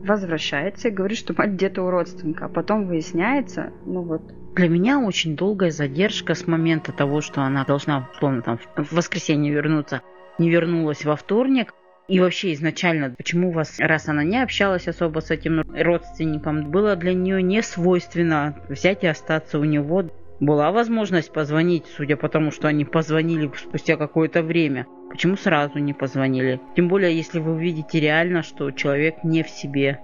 возвращается 0.00 0.88
и 0.88 0.90
говорит, 0.90 1.18
что 1.18 1.34
мать 1.36 1.50
где-то 1.50 1.82
у 1.82 1.90
родственника. 1.90 2.46
А 2.46 2.48
потом 2.48 2.86
выясняется, 2.86 3.74
ну 3.84 4.00
вот, 4.00 4.22
для 4.54 4.70
меня 4.70 5.00
очень 5.00 5.36
долгая 5.36 5.70
задержка 5.70 6.32
с 6.32 6.46
момента 6.46 6.92
того, 6.92 7.20
что 7.20 7.42
она 7.42 7.66
должна, 7.66 8.08
условно, 8.14 8.40
там, 8.40 8.58
в 8.74 8.92
воскресенье 8.92 9.52
вернуться, 9.52 10.00
не 10.38 10.48
вернулась 10.48 11.04
во 11.04 11.16
вторник. 11.16 11.74
И 12.08 12.20
вообще 12.20 12.52
изначально, 12.52 13.10
почему 13.10 13.48
у 13.48 13.52
вас, 13.52 13.80
раз 13.80 14.08
она 14.08 14.22
не 14.22 14.40
общалась 14.40 14.86
особо 14.86 15.20
с 15.20 15.30
этим 15.30 15.62
родственником, 15.72 16.70
было 16.70 16.94
для 16.94 17.14
нее 17.14 17.42
не 17.42 17.62
свойственно 17.62 18.56
взять 18.68 19.02
и 19.02 19.08
остаться 19.08 19.58
у 19.58 19.64
него. 19.64 20.04
Была 20.38 20.70
возможность 20.70 21.32
позвонить, 21.32 21.86
судя 21.96 22.16
по 22.16 22.28
тому, 22.28 22.50
что 22.52 22.68
они 22.68 22.84
позвонили 22.84 23.50
спустя 23.56 23.96
какое-то 23.96 24.42
время. 24.42 24.86
Почему 25.10 25.36
сразу 25.36 25.78
не 25.78 25.94
позвонили? 25.94 26.60
Тем 26.76 26.88
более, 26.88 27.16
если 27.16 27.40
вы 27.40 27.54
увидите 27.54 27.98
реально, 27.98 28.42
что 28.42 28.70
человек 28.70 29.24
не 29.24 29.42
в 29.42 29.48
себе. 29.48 30.00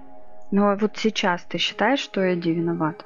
Ну 0.51 0.65
а 0.65 0.75
вот 0.75 0.97
сейчас 0.97 1.43
ты 1.43 1.57
считаешь, 1.57 1.99
что 1.99 2.21
Эдди 2.21 2.49
виноват? 2.49 3.05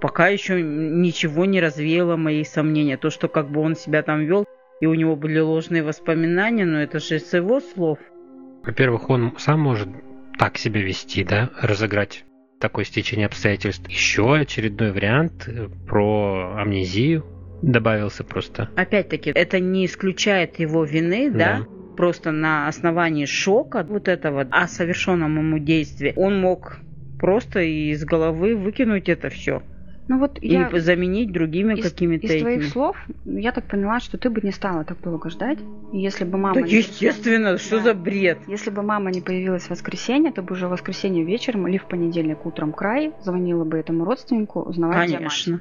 Пока 0.00 0.28
еще 0.28 0.62
ничего 0.62 1.44
не 1.46 1.60
развеяло 1.60 2.16
мои 2.16 2.44
сомнения. 2.44 2.96
То, 2.96 3.10
что 3.10 3.28
как 3.28 3.50
бы 3.50 3.60
он 3.60 3.74
себя 3.74 4.02
там 4.02 4.24
вел, 4.24 4.46
и 4.80 4.86
у 4.86 4.94
него 4.94 5.16
были 5.16 5.38
ложные 5.38 5.82
воспоминания, 5.82 6.64
но 6.64 6.80
это 6.82 6.98
же 6.98 7.18
с 7.18 7.32
его 7.32 7.60
слов. 7.60 7.98
Во-первых, 8.64 9.10
он 9.10 9.34
сам 9.38 9.60
может 9.60 9.88
так 10.38 10.58
себя 10.58 10.82
вести, 10.82 11.24
да, 11.24 11.50
разыграть 11.60 12.24
такое 12.58 12.84
стечение 12.84 13.26
обстоятельств. 13.26 13.88
Еще 13.88 14.36
очередной 14.36 14.92
вариант 14.92 15.48
э, 15.48 15.68
про 15.86 16.56
амнезию 16.58 17.24
добавился 17.62 18.24
просто. 18.24 18.70
Опять-таки, 18.76 19.30
это 19.34 19.60
не 19.60 19.86
исключает 19.86 20.58
его 20.58 20.84
вины, 20.84 21.30
да? 21.30 21.38
да? 21.38 21.66
Просто 21.96 22.32
на 22.32 22.68
основании 22.68 23.24
шока 23.24 23.84
вот 23.88 24.08
этого 24.08 24.46
о 24.50 24.68
совершенном 24.68 25.38
ему 25.38 25.58
действии 25.58 26.12
он 26.16 26.40
мог 26.40 26.78
просто 27.18 27.60
из 27.60 28.04
головы 28.04 28.54
выкинуть 28.54 29.08
это 29.08 29.30
все. 29.30 29.62
Ну 30.08 30.18
вот 30.18 30.38
и 30.40 30.48
я... 30.48 30.70
заменить 30.78 31.32
другими 31.32 31.74
какими-то 31.74 32.26
из 32.26 32.30
этими. 32.30 32.40
твоих 32.40 32.64
слов 32.66 32.96
я 33.24 33.50
так 33.50 33.64
поняла, 33.64 33.98
что 33.98 34.18
ты 34.18 34.30
бы 34.30 34.40
не 34.40 34.52
стала 34.52 34.84
так 34.84 35.00
долго 35.02 35.30
ждать. 35.30 35.58
Если 35.92 36.24
бы 36.24 36.38
мама... 36.38 36.54
Да, 36.54 36.60
естественно, 36.60 37.52
не... 37.52 37.58
что 37.58 37.78
да. 37.78 37.84
за 37.84 37.94
бред? 37.94 38.38
Если 38.46 38.70
бы 38.70 38.82
мама 38.82 39.10
не 39.10 39.20
появилась 39.20 39.64
в 39.64 39.70
воскресенье, 39.70 40.30
то 40.30 40.42
бы 40.42 40.52
уже 40.54 40.68
в 40.68 40.70
воскресенье 40.70 41.24
вечером 41.24 41.66
или 41.66 41.78
в 41.78 41.86
понедельник 41.86 42.46
утром 42.46 42.72
край 42.72 43.12
звонила 43.22 43.64
бы 43.64 43.78
этому 43.78 44.04
родственнику, 44.04 44.60
узнавать, 44.60 45.12
Конечно. 45.12 45.60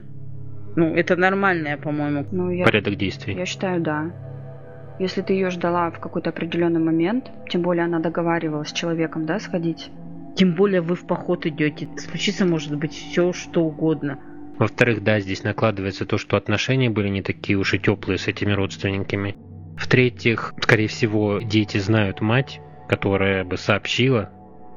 Ну, 0.75 0.93
это 0.93 1.15
нормальное, 1.15 1.77
по-моему. 1.77 2.25
Ну, 2.31 2.51
я... 2.51 2.65
Порядок 2.65 2.95
действий. 2.95 3.33
Я 3.33 3.45
считаю, 3.45 3.81
да. 3.81 4.11
Если 4.99 5.21
ты 5.21 5.33
ее 5.33 5.49
ждала 5.49 5.89
в 5.89 5.99
какой-то 5.99 6.29
определенный 6.29 6.79
момент, 6.79 7.31
тем 7.49 7.61
более 7.61 7.85
она 7.85 7.99
договаривалась 7.99 8.69
с 8.69 8.73
человеком, 8.73 9.25
да, 9.25 9.39
сходить. 9.39 9.89
Тем 10.35 10.53
более 10.53 10.81
вы 10.81 10.95
в 10.95 11.07
поход 11.07 11.45
идете. 11.45 11.87
Случиться 11.97 12.45
может 12.45 12.75
быть 12.77 12.93
все, 12.93 13.33
что 13.33 13.63
угодно. 13.63 14.19
Во-вторых, 14.57 15.03
да, 15.03 15.19
здесь 15.19 15.43
накладывается 15.43 16.05
то, 16.05 16.17
что 16.17 16.37
отношения 16.37 16.89
были 16.89 17.09
не 17.09 17.21
такие 17.21 17.57
уж 17.57 17.73
и 17.73 17.79
теплые 17.79 18.17
с 18.17 18.27
этими 18.27 18.51
родственниками. 18.51 19.35
В-третьих, 19.77 20.53
скорее 20.61 20.87
всего, 20.87 21.39
дети 21.39 21.77
знают 21.77 22.21
мать, 22.21 22.61
которая 22.87 23.43
бы 23.43 23.57
сообщила 23.57 24.31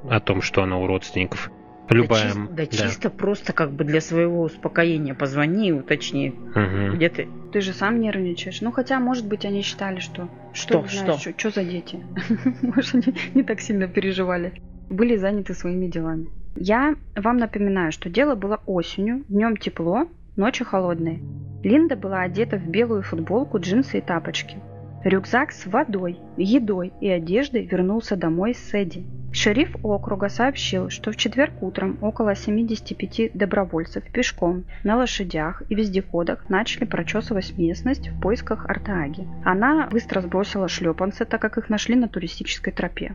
о 0.08 0.20
том, 0.20 0.42
что 0.42 0.62
она 0.62 0.78
у 0.78 0.86
родственников. 0.86 1.50
Любая, 1.90 2.24
да, 2.24 2.28
чис- 2.28 2.48
да, 2.48 2.54
да 2.56 2.66
чисто 2.66 3.10
просто 3.10 3.52
как 3.52 3.72
бы 3.72 3.84
для 3.84 4.00
своего 4.00 4.42
успокоения 4.42 5.14
позвони 5.14 5.68
и 5.68 5.72
уточни, 5.72 6.30
угу. 6.30 6.96
где 6.96 7.08
ты. 7.08 7.28
Ты 7.52 7.60
же 7.62 7.72
сам 7.72 8.00
нервничаешь. 8.00 8.60
Ну 8.60 8.72
хотя, 8.72 9.00
может 9.00 9.26
быть, 9.26 9.46
они 9.46 9.62
считали, 9.62 10.00
что 10.00 10.28
что, 10.52 10.86
что, 10.86 11.04
знаешь, 11.04 11.20
что? 11.20 11.38
что 11.38 11.50
за 11.50 11.64
дети. 11.64 12.04
Может, 12.62 12.94
они 12.94 13.16
не 13.34 13.42
так 13.42 13.60
сильно 13.60 13.88
переживали. 13.88 14.60
Были 14.90 15.16
заняты 15.16 15.54
своими 15.54 15.86
делами. 15.86 16.28
Я 16.60 16.96
вам 17.14 17.36
напоминаю, 17.36 17.92
что 17.92 18.10
дело 18.10 18.34
было 18.34 18.60
осенью, 18.66 19.24
днем 19.28 19.56
тепло, 19.56 20.08
ночью 20.34 20.66
холодные. 20.66 21.20
Линда 21.62 21.94
была 21.94 22.22
одета 22.22 22.56
в 22.56 22.66
белую 22.66 23.02
футболку, 23.02 23.60
джинсы 23.60 23.98
и 23.98 24.00
тапочки. 24.00 24.56
Рюкзак 25.04 25.52
с 25.52 25.66
водой, 25.66 26.18
едой 26.36 26.92
и 27.00 27.08
одеждой 27.08 27.64
вернулся 27.64 28.16
домой 28.16 28.56
с 28.56 28.74
Эдди. 28.74 29.06
Шериф 29.30 29.76
округа 29.84 30.28
сообщил, 30.28 30.90
что 30.90 31.12
в 31.12 31.16
четверг 31.16 31.62
утром 31.62 31.96
около 32.00 32.34
75 32.34 33.30
добровольцев 33.34 34.02
пешком, 34.12 34.64
на 34.82 34.96
лошадях 34.96 35.62
и 35.68 35.76
вездеходах 35.76 36.50
начали 36.50 36.86
прочесывать 36.86 37.56
местность 37.56 38.08
в 38.08 38.20
поисках 38.20 38.66
Артааги. 38.66 39.28
Она 39.44 39.86
быстро 39.92 40.22
сбросила 40.22 40.66
шлепанцы, 40.66 41.24
так 41.24 41.40
как 41.40 41.56
их 41.56 41.68
нашли 41.68 41.94
на 41.94 42.08
туристической 42.08 42.72
тропе. 42.72 43.14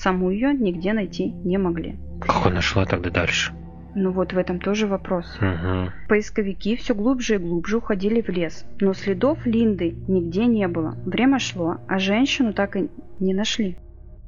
Саму 0.00 0.30
ее 0.30 0.54
нигде 0.54 0.92
найти 0.92 1.32
не 1.44 1.58
могли. 1.58 1.96
Как 2.20 2.46
она 2.46 2.60
шла 2.60 2.84
тогда 2.84 3.10
дальше? 3.10 3.52
Ну 3.96 4.12
вот 4.12 4.32
в 4.32 4.38
этом 4.38 4.60
тоже 4.60 4.86
вопрос. 4.86 5.26
Угу. 5.40 5.90
Поисковики 6.08 6.76
все 6.76 6.94
глубже 6.94 7.34
и 7.34 7.38
глубже 7.38 7.78
уходили 7.78 8.20
в 8.20 8.28
лес, 8.28 8.64
но 8.80 8.94
следов 8.94 9.44
Линды 9.44 9.96
нигде 10.06 10.46
не 10.46 10.68
было. 10.68 10.96
Время 11.04 11.40
шло, 11.40 11.78
а 11.88 11.98
женщину 11.98 12.52
так 12.52 12.76
и 12.76 12.88
не 13.18 13.34
нашли. 13.34 13.76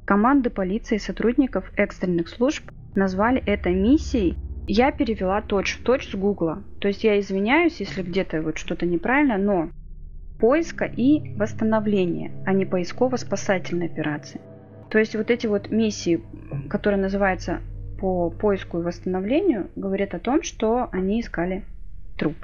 Команды 0.03 0.49
полиции 0.49 0.95
и 0.95 0.99
сотрудников 0.99 1.71
экстренных 1.77 2.27
служб 2.27 2.69
назвали 2.95 3.41
это 3.45 3.69
миссией. 3.69 4.35
Я 4.67 4.91
перевела 4.91 5.41
точь 5.41 5.77
в 5.77 5.83
точь 5.83 6.11
с 6.11 6.15
гугла. 6.15 6.63
То 6.81 6.89
есть 6.89 7.05
я 7.05 7.17
извиняюсь, 7.17 7.79
если 7.79 8.01
где-то 8.01 8.41
вот 8.41 8.57
что-то 8.57 8.85
неправильно, 8.85 9.37
но 9.37 9.69
поиска 10.37 10.83
и 10.83 11.33
восстановления, 11.37 12.33
а 12.45 12.51
не 12.51 12.65
поисково-спасательной 12.65 13.85
операции. 13.85 14.41
То 14.91 14.99
есть 14.99 15.15
вот 15.15 15.31
эти 15.31 15.47
вот 15.47 15.71
миссии, 15.71 16.21
которые 16.69 17.01
называются 17.01 17.61
по 17.99 18.29
поиску 18.29 18.79
и 18.79 18.83
восстановлению, 18.83 19.69
говорят 19.75 20.13
о 20.13 20.19
том, 20.19 20.43
что 20.43 20.89
они 20.91 21.21
искали 21.21 21.63
труп. 22.17 22.35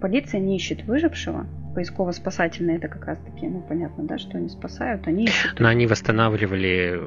Полиция 0.00 0.40
не 0.40 0.56
ищет 0.56 0.84
выжившего, 0.84 1.46
поисково-спасательные 1.74 2.78
это 2.78 2.88
как 2.88 3.04
раз 3.04 3.18
таки, 3.18 3.46
ну 3.46 3.62
понятно, 3.68 4.04
да, 4.04 4.18
что 4.18 4.38
они 4.38 4.48
спасают, 4.48 5.06
они 5.06 5.24
ищут. 5.24 5.60
Но 5.60 5.68
они 5.68 5.86
восстанавливали 5.86 6.98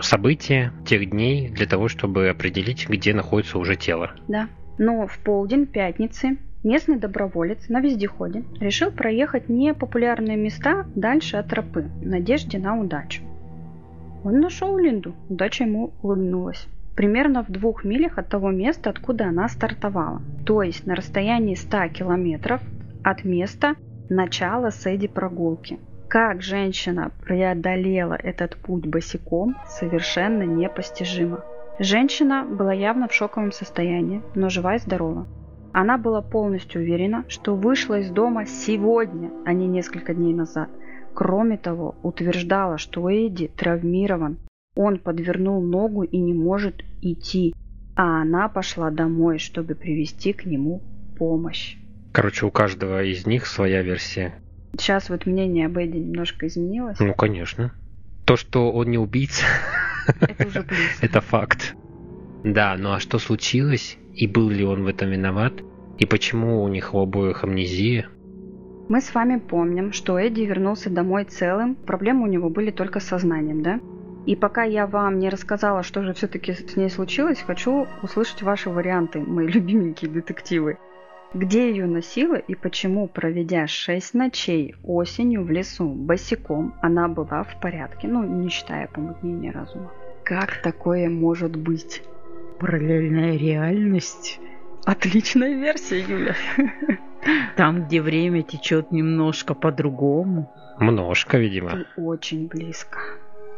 события 0.00 0.72
тех 0.86 1.10
дней 1.10 1.50
для 1.50 1.66
того, 1.66 1.88
чтобы 1.88 2.28
определить, 2.28 2.88
где 2.88 3.12
находится 3.14 3.58
уже 3.58 3.76
тело. 3.76 4.12
Да. 4.26 4.48
Но 4.78 5.06
в 5.06 5.18
полдень 5.18 5.66
пятницы 5.66 6.38
местный 6.64 6.98
доброволец 6.98 7.68
на 7.68 7.80
вездеходе 7.80 8.42
решил 8.58 8.90
проехать 8.90 9.48
непопулярные 9.48 10.36
места 10.36 10.86
дальше 10.94 11.36
от 11.36 11.48
тропы 11.48 11.82
в 11.82 12.06
надежде 12.06 12.58
на 12.58 12.78
удачу. 12.80 13.22
Он 14.24 14.40
нашел 14.40 14.78
Линду. 14.78 15.14
Удача 15.28 15.64
ему 15.64 15.92
улыбнулась. 16.02 16.66
Примерно 16.96 17.44
в 17.44 17.50
двух 17.50 17.84
милях 17.84 18.16
от 18.18 18.28
того 18.28 18.50
места, 18.50 18.88
откуда 18.88 19.26
она 19.26 19.48
стартовала. 19.48 20.22
То 20.46 20.62
есть 20.62 20.86
на 20.86 20.94
расстоянии 20.94 21.54
100 21.54 21.88
километров 21.88 22.62
от 23.02 23.24
места 23.24 23.74
начала 24.08 24.70
Сэдди 24.70 25.08
прогулки. 25.08 25.78
Как 26.08 26.40
женщина 26.40 27.10
преодолела 27.24 28.14
этот 28.14 28.56
путь 28.56 28.86
босиком, 28.86 29.56
совершенно 29.66 30.44
непостижимо. 30.44 31.44
Женщина 31.78 32.44
была 32.44 32.72
явно 32.72 33.08
в 33.08 33.12
шоковом 33.12 33.52
состоянии, 33.52 34.22
но 34.34 34.48
жива 34.48 34.76
и 34.76 34.78
здорова. 34.78 35.26
Она 35.72 35.98
была 35.98 36.22
полностью 36.22 36.80
уверена, 36.80 37.24
что 37.28 37.56
вышла 37.56 37.98
из 37.98 38.08
дома 38.10 38.46
сегодня, 38.46 39.30
а 39.44 39.52
не 39.52 39.66
несколько 39.66 40.14
дней 40.14 40.32
назад– 40.32 40.70
Кроме 41.14 41.56
того, 41.56 41.94
утверждала, 42.02 42.78
что 42.78 43.08
Эдди 43.08 43.48
травмирован. 43.48 44.38
Он 44.76 44.98
подвернул 44.98 45.62
ногу 45.62 46.02
и 46.02 46.18
не 46.18 46.34
может 46.34 46.82
идти, 47.00 47.54
а 47.94 48.22
она 48.22 48.48
пошла 48.48 48.90
домой, 48.90 49.38
чтобы 49.38 49.76
привести 49.76 50.32
к 50.32 50.44
нему 50.44 50.82
помощь. 51.16 51.76
Короче, 52.12 52.46
у 52.46 52.50
каждого 52.50 53.04
из 53.04 53.26
них 53.26 53.46
своя 53.46 53.82
версия. 53.82 54.34
Сейчас 54.72 55.08
вот 55.10 55.26
мнение 55.26 55.66
об 55.66 55.78
Эдди 55.78 55.98
немножко 55.98 56.48
изменилось. 56.48 56.98
Ну, 56.98 57.14
конечно. 57.14 57.72
То, 58.24 58.36
что 58.36 58.72
он 58.72 58.90
не 58.90 58.98
убийца, 58.98 59.44
Это 60.20 60.46
уже 60.46 60.62
плюс. 60.62 60.78
это 61.00 61.20
факт. 61.20 61.76
Да, 62.42 62.76
ну 62.76 62.92
а 62.92 63.00
что 63.00 63.18
случилось? 63.18 63.96
И 64.14 64.26
был 64.26 64.50
ли 64.50 64.64
он 64.64 64.82
в 64.82 64.88
этом 64.88 65.10
виноват? 65.10 65.54
И 65.98 66.06
почему 66.06 66.62
у 66.62 66.68
них 66.68 66.94
у 66.94 66.98
обоих 66.98 67.44
амнезия? 67.44 68.08
Мы 68.86 69.00
с 69.00 69.14
вами 69.14 69.38
помним, 69.38 69.92
что 69.92 70.18
Эдди 70.18 70.42
вернулся 70.42 70.90
домой 70.90 71.24
целым. 71.24 71.74
Проблемы 71.74 72.24
у 72.24 72.26
него 72.26 72.50
были 72.50 72.70
только 72.70 73.00
с 73.00 73.04
сознанием, 73.04 73.62
да? 73.62 73.80
И 74.26 74.36
пока 74.36 74.62
я 74.62 74.86
вам 74.86 75.18
не 75.18 75.30
рассказала, 75.30 75.82
что 75.82 76.02
же 76.02 76.12
все-таки 76.12 76.52
с 76.52 76.76
ней 76.76 76.90
случилось, 76.90 77.40
хочу 77.40 77.86
услышать 78.02 78.42
ваши 78.42 78.68
варианты, 78.68 79.20
мои 79.20 79.46
любименькие 79.48 80.10
детективы. 80.10 80.76
Где 81.32 81.70
ее 81.70 81.86
носило 81.86 82.36
и 82.36 82.54
почему, 82.54 83.08
проведя 83.08 83.66
шесть 83.66 84.12
ночей 84.12 84.74
осенью 84.84 85.44
в 85.44 85.50
лесу 85.50 85.88
босиком, 85.88 86.74
она 86.82 87.08
была 87.08 87.42
в 87.42 87.58
порядке, 87.60 88.06
ну, 88.06 88.22
не 88.22 88.50
считая 88.50 88.86
помутнения 88.86 89.50
разума? 89.50 89.90
Как 90.24 90.58
такое 90.62 91.08
может 91.08 91.56
быть? 91.56 92.02
Параллельная 92.60 93.36
реальность. 93.36 94.38
Отличная 94.84 95.54
версия, 95.54 96.00
Юля. 96.00 96.36
Там, 97.56 97.84
где 97.86 98.00
время 98.02 98.42
течет 98.42 98.92
немножко 98.92 99.54
по-другому. 99.54 100.52
Множко, 100.78 101.38
видимо. 101.38 101.70
Ты 101.70 101.86
очень 101.96 102.48
близко. 102.48 102.98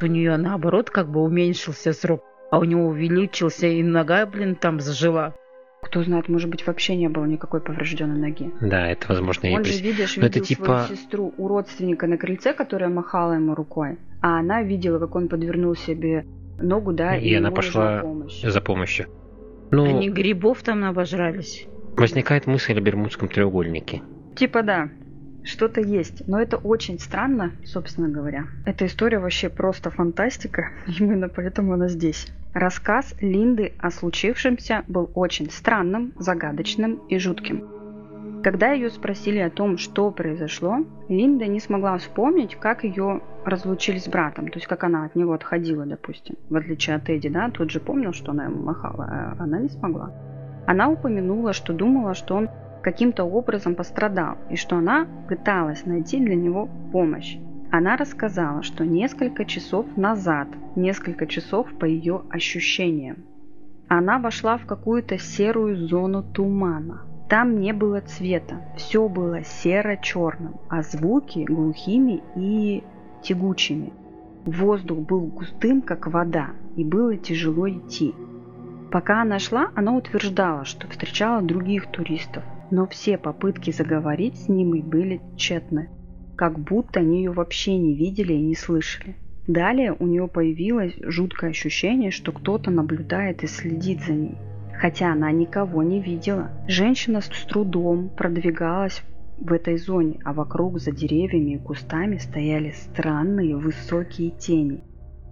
У 0.03 0.07
нее 0.07 0.37
наоборот 0.37 0.91
как 0.91 1.09
бы 1.09 1.23
уменьшился 1.23 1.93
срок, 1.93 2.23
а 2.51 2.59
у 2.59 2.65
него 2.65 2.87
увеличился 2.89 3.67
и 3.67 3.83
нога, 3.83 4.27
блин, 4.27 4.55
там 4.55 4.81
зажила. 4.81 5.35
Кто 5.83 6.03
знает, 6.03 6.29
может 6.29 6.51
быть, 6.51 6.67
вообще 6.67 6.97
не 6.97 7.09
было 7.09 7.25
никакой 7.27 7.61
поврежденной 7.61 8.19
ноги. 8.19 8.51
Да, 8.61 8.89
это 8.89 9.07
возможно 9.09 9.47
и 9.47 9.55
Он 9.55 9.65
же, 9.65 9.73
прис- 9.73 9.83
видишь, 9.83 10.17
Но 10.17 10.27
это 10.27 10.41
видел 10.41 10.47
типа- 10.47 10.65
свою 10.65 10.97
сестру 11.01 11.35
у 11.39 11.49
родственника 11.49 12.07
на 12.07 12.19
крыльце, 12.19 12.53
которая 12.53 12.91
махала 12.91 13.35
ему 13.35 13.55
рукой. 13.55 13.99
А 14.21 14.41
она 14.41 14.63
видела, 14.63 14.99
как 14.99 15.15
он 15.15 15.29
подвернул 15.29 15.75
себе 15.77 16.27
ногу, 16.59 16.93
да, 16.93 17.17
И 17.17 17.29
и, 17.29 17.35
она 17.35 17.51
пошла 17.51 17.85
нужна 17.85 18.03
помощь. 18.03 18.43
за 18.43 18.61
помощью. 18.61 19.07
Ну, 19.71 19.85
Они 19.85 20.11
грибов 20.11 20.63
там 20.63 20.85
обожрались. 20.85 21.67
Возникает 21.97 22.47
мысль 22.47 22.77
о 22.77 22.81
Бермудском 22.81 23.29
треугольнике. 23.29 24.03
Типа 24.35 24.63
да, 24.63 24.91
что-то 25.47 25.81
есть. 25.81 26.27
Но 26.27 26.41
это 26.41 26.57
очень 26.57 26.99
странно, 26.99 27.53
собственно 27.65 28.09
говоря. 28.09 28.47
Эта 28.65 28.87
история 28.87 29.19
вообще 29.19 29.49
просто 29.49 29.91
фантастика. 29.91 30.71
Именно 30.99 31.29
поэтому 31.29 31.73
она 31.73 31.89
здесь. 31.89 32.27
Рассказ 32.53 33.15
Линды 33.21 33.73
о 33.79 33.91
случившемся 33.91 34.83
был 34.89 35.11
очень 35.15 35.51
странным, 35.51 36.13
загадочным 36.19 37.01
и 37.09 37.19
жутким. 37.19 37.69
Когда 38.43 38.73
ее 38.73 38.91
спросили 38.91 39.39
о 39.39 39.51
том, 39.51 39.77
что 39.77 40.11
произошло, 40.11 40.79
Линда 41.09 41.47
не 41.47 41.59
смогла 41.59 41.99
вспомнить, 41.99 42.55
как 42.55 42.85
ее 42.85 43.21
разлучили 43.45 43.99
с 43.99 44.07
братом, 44.07 44.49
то 44.49 44.59
есть 44.59 44.69
как 44.69 44.85
она 44.85 45.05
от 45.05 45.17
него 45.17 45.33
отходила, 45.33 45.85
допустим. 45.85 46.37
В 46.49 46.57
отличие 46.57 46.97
от 46.97 47.09
Эдди, 47.09 47.29
да, 47.29 47.51
тот 47.51 47.71
же 47.71 47.81
помнил, 47.81 48.13
что 48.13 48.31
она 48.31 48.45
ему 48.45 48.63
махала, 48.63 49.05
а 49.05 49.37
она 49.39 49.59
не 49.59 49.69
смогла. 49.69 50.13
Она 50.67 50.89
упомянула, 50.89 51.53
что 51.53 51.73
думала, 51.73 52.15
что 52.15 52.35
он 52.35 52.49
каким-то 52.83 53.25
образом 53.25 53.75
пострадал, 53.75 54.37
и 54.51 54.57
что 54.57 54.77
она 54.77 55.07
пыталась 55.29 55.87
найти 55.87 56.19
для 56.19 56.35
него 56.35 56.69
помощь. 56.93 57.37
Она 57.71 57.97
рассказала, 57.97 58.63
что 58.63 58.85
несколько 58.85 59.45
часов 59.45 59.87
назад, 59.97 60.49
несколько 60.77 61.27
часов 61.27 61.73
по 61.79 61.85
ее 61.85 62.23
ощущениям, 62.31 63.17
она 63.89 64.19
вошла 64.19 64.57
в 64.57 64.67
какую-то 64.67 65.19
серую 65.19 65.77
зону 65.77 66.23
тумана. 66.23 67.03
Там 67.29 67.61
не 67.61 67.73
было 67.73 68.01
цвета, 68.01 68.61
все 68.77 69.09
было 69.09 69.43
серо-черным, 69.43 70.57
а 70.69 70.83
звуки 70.83 71.41
глухими 71.45 72.23
и 72.37 72.85
тягучими. 73.23 73.93
Воздух 74.45 74.99
был 74.99 75.23
густым, 75.23 75.83
как 75.83 76.07
вода, 76.07 76.51
и 76.77 76.85
было 76.85 77.17
тяжело 77.17 77.69
идти. 77.69 78.15
Пока 78.91 79.23
она 79.23 79.39
шла, 79.39 79.71
она 79.75 79.95
утверждала, 79.95 80.65
что 80.65 80.89
встречала 80.89 81.43
других 81.43 81.91
туристов, 81.91 82.45
но 82.71 82.87
все 82.87 83.19
попытки 83.19 83.71
заговорить 83.71 84.37
с 84.37 84.49
ними 84.49 84.81
были 84.81 85.21
тщетны, 85.37 85.91
как 86.37 86.59
будто 86.59 87.01
они 87.01 87.19
ее 87.19 87.33
вообще 87.33 87.77
не 87.77 87.95
видели 87.95 88.33
и 88.35 88.43
не 88.43 88.55
слышали. 88.55 89.17
Далее 89.47 89.95
у 89.99 90.07
нее 90.07 90.27
появилось 90.27 90.95
жуткое 91.01 91.51
ощущение, 91.51 92.11
что 92.11 92.33
кто-то 92.33 92.71
наблюдает 92.71 93.45
и 93.45 93.47
следит 93.47 94.03
за 94.03 94.13
ней. 94.13 94.37
Хотя 94.79 95.13
она 95.13 95.31
никого 95.31 95.83
не 95.83 96.01
видела. 96.01 96.51
Женщина 96.67 97.21
с 97.21 97.29
трудом 97.29 98.11
продвигалась 98.11 99.03
в 99.39 99.53
этой 99.53 99.79
зоне, 99.79 100.21
а 100.25 100.33
вокруг 100.33 100.81
за 100.81 100.91
деревьями 100.91 101.53
и 101.53 101.59
кустами 101.59 102.19
стояли 102.19 102.73
странные 102.73 103.57
высокие 103.57 104.31
тени, 104.31 104.83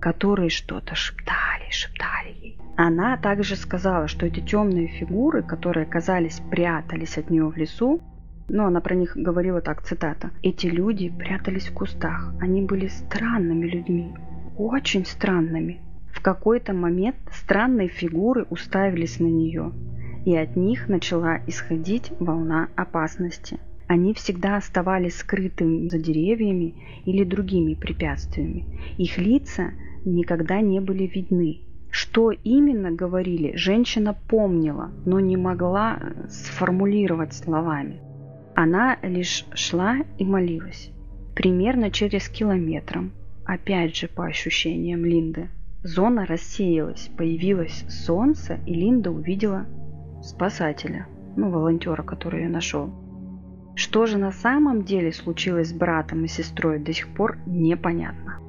которые 0.01 0.49
что-то 0.49 0.95
шептали, 0.95 1.71
шептали. 1.71 2.43
Она 2.77 3.17
также 3.17 3.55
сказала, 3.55 4.09
что 4.09 4.27
эти 4.27 4.41
темные 4.41 4.89
фигуры, 4.89 5.43
которые, 5.43 5.87
казались, 5.87 6.41
прятались 6.51 7.19
от 7.19 7.31
нее 7.31 7.47
в 7.47 7.57
лесу, 7.57 8.01
но 8.49 8.67
она 8.67 8.81
про 8.81 8.95
них 8.95 9.17
говорила 9.17 9.61
так, 9.61 9.83
цитата, 9.83 10.31
«Эти 10.43 10.67
люди 10.67 11.09
прятались 11.09 11.69
в 11.69 11.75
кустах. 11.75 12.35
Они 12.41 12.63
были 12.63 12.89
странными 12.89 13.67
людьми. 13.67 14.13
Очень 14.57 15.07
странными. 15.07 15.81
В 16.13 16.21
какой-то 16.21 16.73
момент 16.73 17.17
странные 17.33 17.89
фигуры 17.89 18.47
уставились 18.51 19.19
на 19.21 19.27
нее, 19.27 19.73
и 20.25 20.37
от 20.37 20.57
них 20.57 20.89
начала 20.89 21.39
исходить 21.47 22.13
волна 22.19 22.69
опасности. 22.77 23.59
Они 23.87 24.15
всегда 24.15 24.57
оставались 24.57 25.17
скрытыми 25.17 25.89
за 25.89 25.99
деревьями 25.99 26.75
или 27.05 27.25
другими 27.25 27.75
препятствиями. 27.75 28.65
Их 28.97 29.19
лица 29.19 29.73
никогда 30.05 30.61
не 30.61 30.81
были 30.81 31.05
видны. 31.05 31.61
Что 31.94 32.33
именно 32.33 32.90
говорили, 32.90 33.54
женщина 33.54 34.16
помнила, 34.26 34.90
но 35.07 35.20
не 35.20 35.37
могла 35.37 36.00
сформулировать 36.28 37.35
словами. 37.35 38.00
Она 38.57 38.98
лишь 39.00 39.46
шла 39.54 39.98
и 40.18 40.24
молилась. 40.24 40.90
Примерно 41.37 41.92
через 41.92 42.28
километром, 42.28 43.12
опять 43.44 43.94
же 43.94 44.09
по 44.09 44.26
ощущениям 44.26 45.04
Линды, 45.04 45.50
зона 45.85 46.26
рассеялась, 46.26 47.09
появилось 47.16 47.85
солнце, 47.88 48.59
и 48.66 48.74
Линда 48.74 49.12
увидела 49.12 49.66
спасателя, 50.20 51.07
ну, 51.37 51.48
волонтера, 51.48 52.02
который 52.02 52.42
ее 52.42 52.48
нашел. 52.48 52.90
Что 53.76 54.07
же 54.07 54.18
на 54.18 54.33
самом 54.33 54.83
деле 54.83 55.12
случилось 55.12 55.68
с 55.68 55.72
братом 55.72 56.24
и 56.24 56.26
сестрой, 56.26 56.80
до 56.80 56.92
сих 56.92 57.07
пор 57.14 57.38
непонятно. 57.46 58.40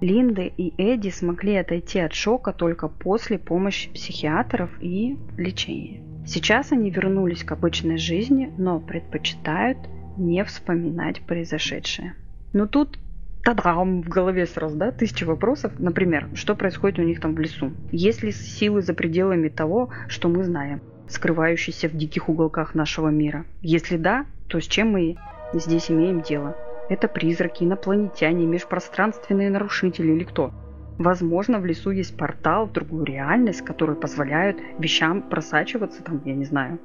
Линда 0.00 0.42
и 0.42 0.72
Эдди 0.76 1.10
смогли 1.10 1.56
отойти 1.56 2.00
от 2.00 2.12
шока 2.12 2.52
только 2.52 2.88
после 2.88 3.38
помощи 3.38 3.92
психиатров 3.92 4.70
и 4.80 5.16
лечения. 5.36 6.02
Сейчас 6.26 6.72
они 6.72 6.90
вернулись 6.90 7.44
к 7.44 7.52
обычной 7.52 7.98
жизни, 7.98 8.52
но 8.56 8.80
предпочитают 8.80 9.78
не 10.16 10.44
вспоминать 10.44 11.20
произошедшее. 11.20 12.14
Но 12.52 12.66
тут 12.66 12.98
Тадам! 13.44 14.00
В 14.02 14.08
голове 14.08 14.46
сразу, 14.46 14.76
да, 14.76 14.90
тысяча 14.90 15.24
вопросов. 15.24 15.72
Например, 15.78 16.28
что 16.34 16.54
происходит 16.54 16.98
у 16.98 17.02
них 17.02 17.20
там 17.20 17.34
в 17.34 17.38
лесу? 17.38 17.72
Есть 17.92 18.22
ли 18.22 18.32
силы 18.32 18.80
за 18.80 18.94
пределами 18.94 19.48
того, 19.48 19.90
что 20.08 20.30
мы 20.30 20.44
знаем, 20.44 20.80
скрывающиеся 21.08 21.90
в 21.90 21.92
диких 21.94 22.30
уголках 22.30 22.74
нашего 22.74 23.08
мира? 23.08 23.44
Если 23.60 23.98
да, 23.98 24.24
то 24.48 24.60
с 24.60 24.64
чем 24.64 24.92
мы 24.92 25.16
здесь 25.52 25.90
имеем 25.90 26.22
дело? 26.22 26.56
Это 26.88 27.08
призраки, 27.08 27.64
инопланетяне, 27.64 28.46
межпространственные 28.46 29.50
нарушители 29.50 30.12
или 30.12 30.24
кто? 30.24 30.50
Возможно, 30.98 31.58
в 31.58 31.66
лесу 31.66 31.90
есть 31.90 32.16
портал 32.16 32.66
в 32.66 32.72
другую 32.72 33.04
реальность, 33.04 33.62
который 33.62 33.96
позволяет 33.96 34.58
вещам 34.78 35.22
просачиваться 35.22 36.04
там, 36.04 36.22
я 36.24 36.34
не 36.34 36.44
знаю, 36.44 36.78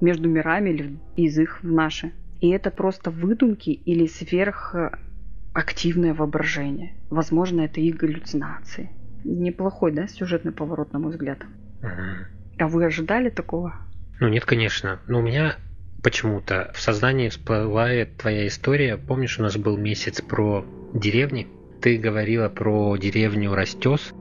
между 0.00 0.28
мирами 0.28 0.70
или 0.70 0.98
из 1.14 1.38
их 1.38 1.62
в 1.62 1.70
наши. 1.70 2.12
И 2.40 2.50
это 2.50 2.70
просто 2.70 3.10
выдумки 3.10 3.70
или 3.70 4.06
сверхактивное 4.06 6.14
воображение. 6.14 6.94
Возможно, 7.10 7.60
это 7.62 7.80
их 7.80 7.96
галлюцинации. 7.96 8.90
Неплохой, 9.24 9.92
да, 9.92 10.08
сюжетный 10.08 10.52
поворот, 10.52 10.92
на 10.92 10.98
мой 10.98 11.12
взгляд. 11.12 11.38
Мгм. 11.80 12.26
А 12.58 12.68
вы 12.68 12.84
ожидали 12.84 13.30
такого? 13.30 13.74
Ну 14.20 14.28
нет, 14.28 14.44
конечно. 14.44 15.00
Но 15.06 15.20
у 15.20 15.22
меня 15.22 15.56
почему-то 16.04 16.70
в 16.74 16.80
сознании 16.80 17.30
всплывает 17.30 18.18
твоя 18.18 18.46
история. 18.46 18.96
Помнишь, 18.98 19.38
у 19.40 19.42
нас 19.42 19.56
был 19.56 19.76
месяц 19.76 20.20
про 20.20 20.64
деревни? 20.92 21.48
Ты 21.80 21.96
говорила 21.96 22.48
про 22.48 22.96
деревню 22.96 23.54
Растес, 23.54 24.12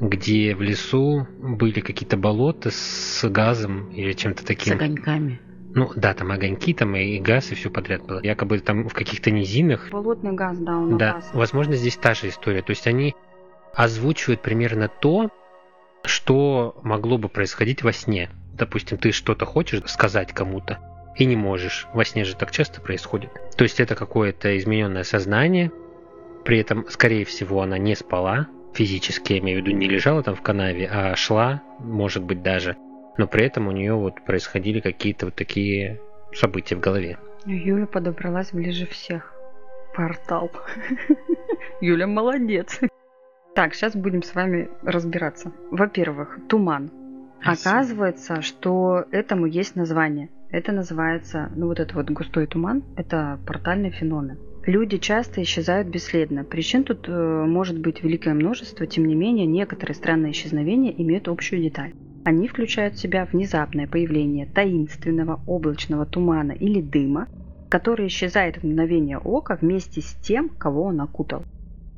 где 0.00 0.54
в 0.56 0.62
лесу 0.62 1.28
были 1.38 1.80
какие-то 1.80 2.16
болота 2.16 2.70
с 2.72 3.22
газом 3.28 3.90
или 3.92 4.12
чем-то 4.14 4.42
С 4.42 4.46
таким. 4.46 4.74
огоньками. 4.74 5.40
Ну 5.74 5.90
да, 5.96 6.12
там 6.12 6.32
огоньки, 6.32 6.74
там 6.74 6.96
и 6.96 7.18
газ, 7.18 7.52
и 7.52 7.54
все 7.54 7.70
подряд 7.70 8.04
было. 8.04 8.20
Якобы 8.22 8.58
там 8.58 8.88
в 8.88 8.94
каких-то 8.94 9.30
низинах. 9.30 9.90
Болотный 9.90 10.32
газ, 10.32 10.58
да, 10.58 10.76
он 10.76 10.98
Да, 10.98 11.12
опасный. 11.12 11.38
возможно, 11.38 11.76
здесь 11.76 11.96
та 11.96 12.14
же 12.14 12.28
история. 12.28 12.62
То 12.62 12.70
есть 12.70 12.86
они 12.86 13.14
озвучивают 13.74 14.42
примерно 14.42 14.88
то, 14.88 15.30
что 16.04 16.78
могло 16.82 17.16
бы 17.16 17.28
происходить 17.28 17.82
во 17.82 17.92
сне. 17.92 18.28
Допустим, 18.54 18.98
ты 18.98 19.12
что-то 19.12 19.46
хочешь 19.46 19.82
сказать 19.86 20.32
кому-то 20.32 20.78
и 21.16 21.24
не 21.24 21.36
можешь. 21.36 21.86
Во 21.92 22.04
сне 22.04 22.24
же 22.24 22.36
так 22.36 22.50
часто 22.50 22.80
происходит. 22.80 23.30
То 23.56 23.64
есть 23.64 23.80
это 23.80 23.94
какое-то 23.94 24.56
измененное 24.56 25.04
сознание. 25.04 25.70
При 26.44 26.58
этом, 26.58 26.86
скорее 26.88 27.24
всего, 27.24 27.62
она 27.62 27.78
не 27.78 27.94
спала. 27.94 28.48
Физически, 28.74 29.34
я 29.34 29.38
имею 29.40 29.62
в 29.62 29.66
виду, 29.66 29.76
не 29.76 29.88
лежала 29.88 30.22
там 30.22 30.34
в 30.34 30.42
канаве, 30.42 30.88
а 30.90 31.14
шла, 31.14 31.62
может 31.78 32.22
быть, 32.22 32.42
даже. 32.42 32.76
Но 33.18 33.26
при 33.26 33.44
этом 33.44 33.68
у 33.68 33.72
нее 33.72 33.94
вот 33.94 34.24
происходили 34.24 34.80
какие-то 34.80 35.26
вот 35.26 35.34
такие 35.34 36.00
события 36.32 36.76
в 36.76 36.80
голове. 36.80 37.18
Юля 37.44 37.86
подобралась 37.86 38.52
ближе 38.52 38.86
всех. 38.86 39.34
Портал. 39.94 40.50
Юля 41.80 42.06
молодец. 42.06 42.80
Так, 43.54 43.74
сейчас 43.74 43.94
будем 43.94 44.22
с 44.22 44.34
вами 44.34 44.70
разбираться. 44.82 45.52
Во-первых, 45.70 46.38
туман. 46.48 46.90
Оказывается, 47.44 48.40
что 48.40 49.04
этому 49.10 49.46
есть 49.46 49.76
название. 49.76 50.30
Это 50.52 50.70
называется, 50.70 51.50
ну 51.56 51.66
вот 51.66 51.80
этот 51.80 51.94
вот 51.94 52.10
густой 52.10 52.46
туман, 52.46 52.84
это 52.96 53.40
портальный 53.46 53.90
феномен. 53.90 54.36
Люди 54.66 54.98
часто 54.98 55.42
исчезают 55.42 55.88
бесследно. 55.88 56.44
Причин 56.44 56.84
тут 56.84 57.08
э, 57.08 57.44
может 57.46 57.80
быть 57.80 58.04
великое 58.04 58.34
множество, 58.34 58.86
тем 58.86 59.06
не 59.06 59.14
менее 59.14 59.46
некоторые 59.46 59.96
странные 59.96 60.32
исчезновения 60.32 60.92
имеют 60.92 61.26
общую 61.26 61.62
деталь. 61.62 61.94
Они 62.24 62.46
включают 62.46 62.94
в 62.94 63.00
себя 63.00 63.26
внезапное 63.32 63.88
появление 63.88 64.46
таинственного 64.46 65.40
облачного 65.46 66.04
тумана 66.06 66.52
или 66.52 66.80
дыма, 66.80 67.28
который 67.70 68.06
исчезает 68.06 68.58
в 68.58 68.64
мгновение 68.64 69.18
ока 69.18 69.58
вместе 69.60 70.02
с 70.02 70.12
тем, 70.22 70.50
кого 70.50 70.84
он 70.84 71.00
окутал. 71.00 71.44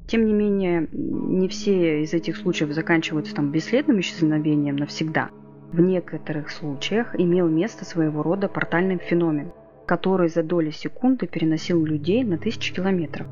Тем 0.07 0.25
не 0.27 0.33
менее, 0.33 0.89
не 0.93 1.49
все 1.49 2.03
из 2.03 2.15
этих 2.15 2.37
случаев 2.37 2.71
заканчиваются 2.73 3.35
там 3.35 3.51
бесследным 3.51 4.01
исчезновением 4.01 4.77
навсегда. 4.77 5.31
В 5.73 5.81
некоторых 5.81 6.51
случаях 6.51 7.19
имел 7.19 7.49
место 7.49 7.85
своего 7.85 8.23
рода 8.23 8.49
портальный 8.49 8.99
феномен, 8.99 9.53
который 9.87 10.29
за 10.29 10.43
доли 10.43 10.71
секунды 10.71 11.27
переносил 11.27 11.85
людей 11.85 12.23
на 12.25 12.39
тысячи 12.39 12.73
километров. 12.73 13.27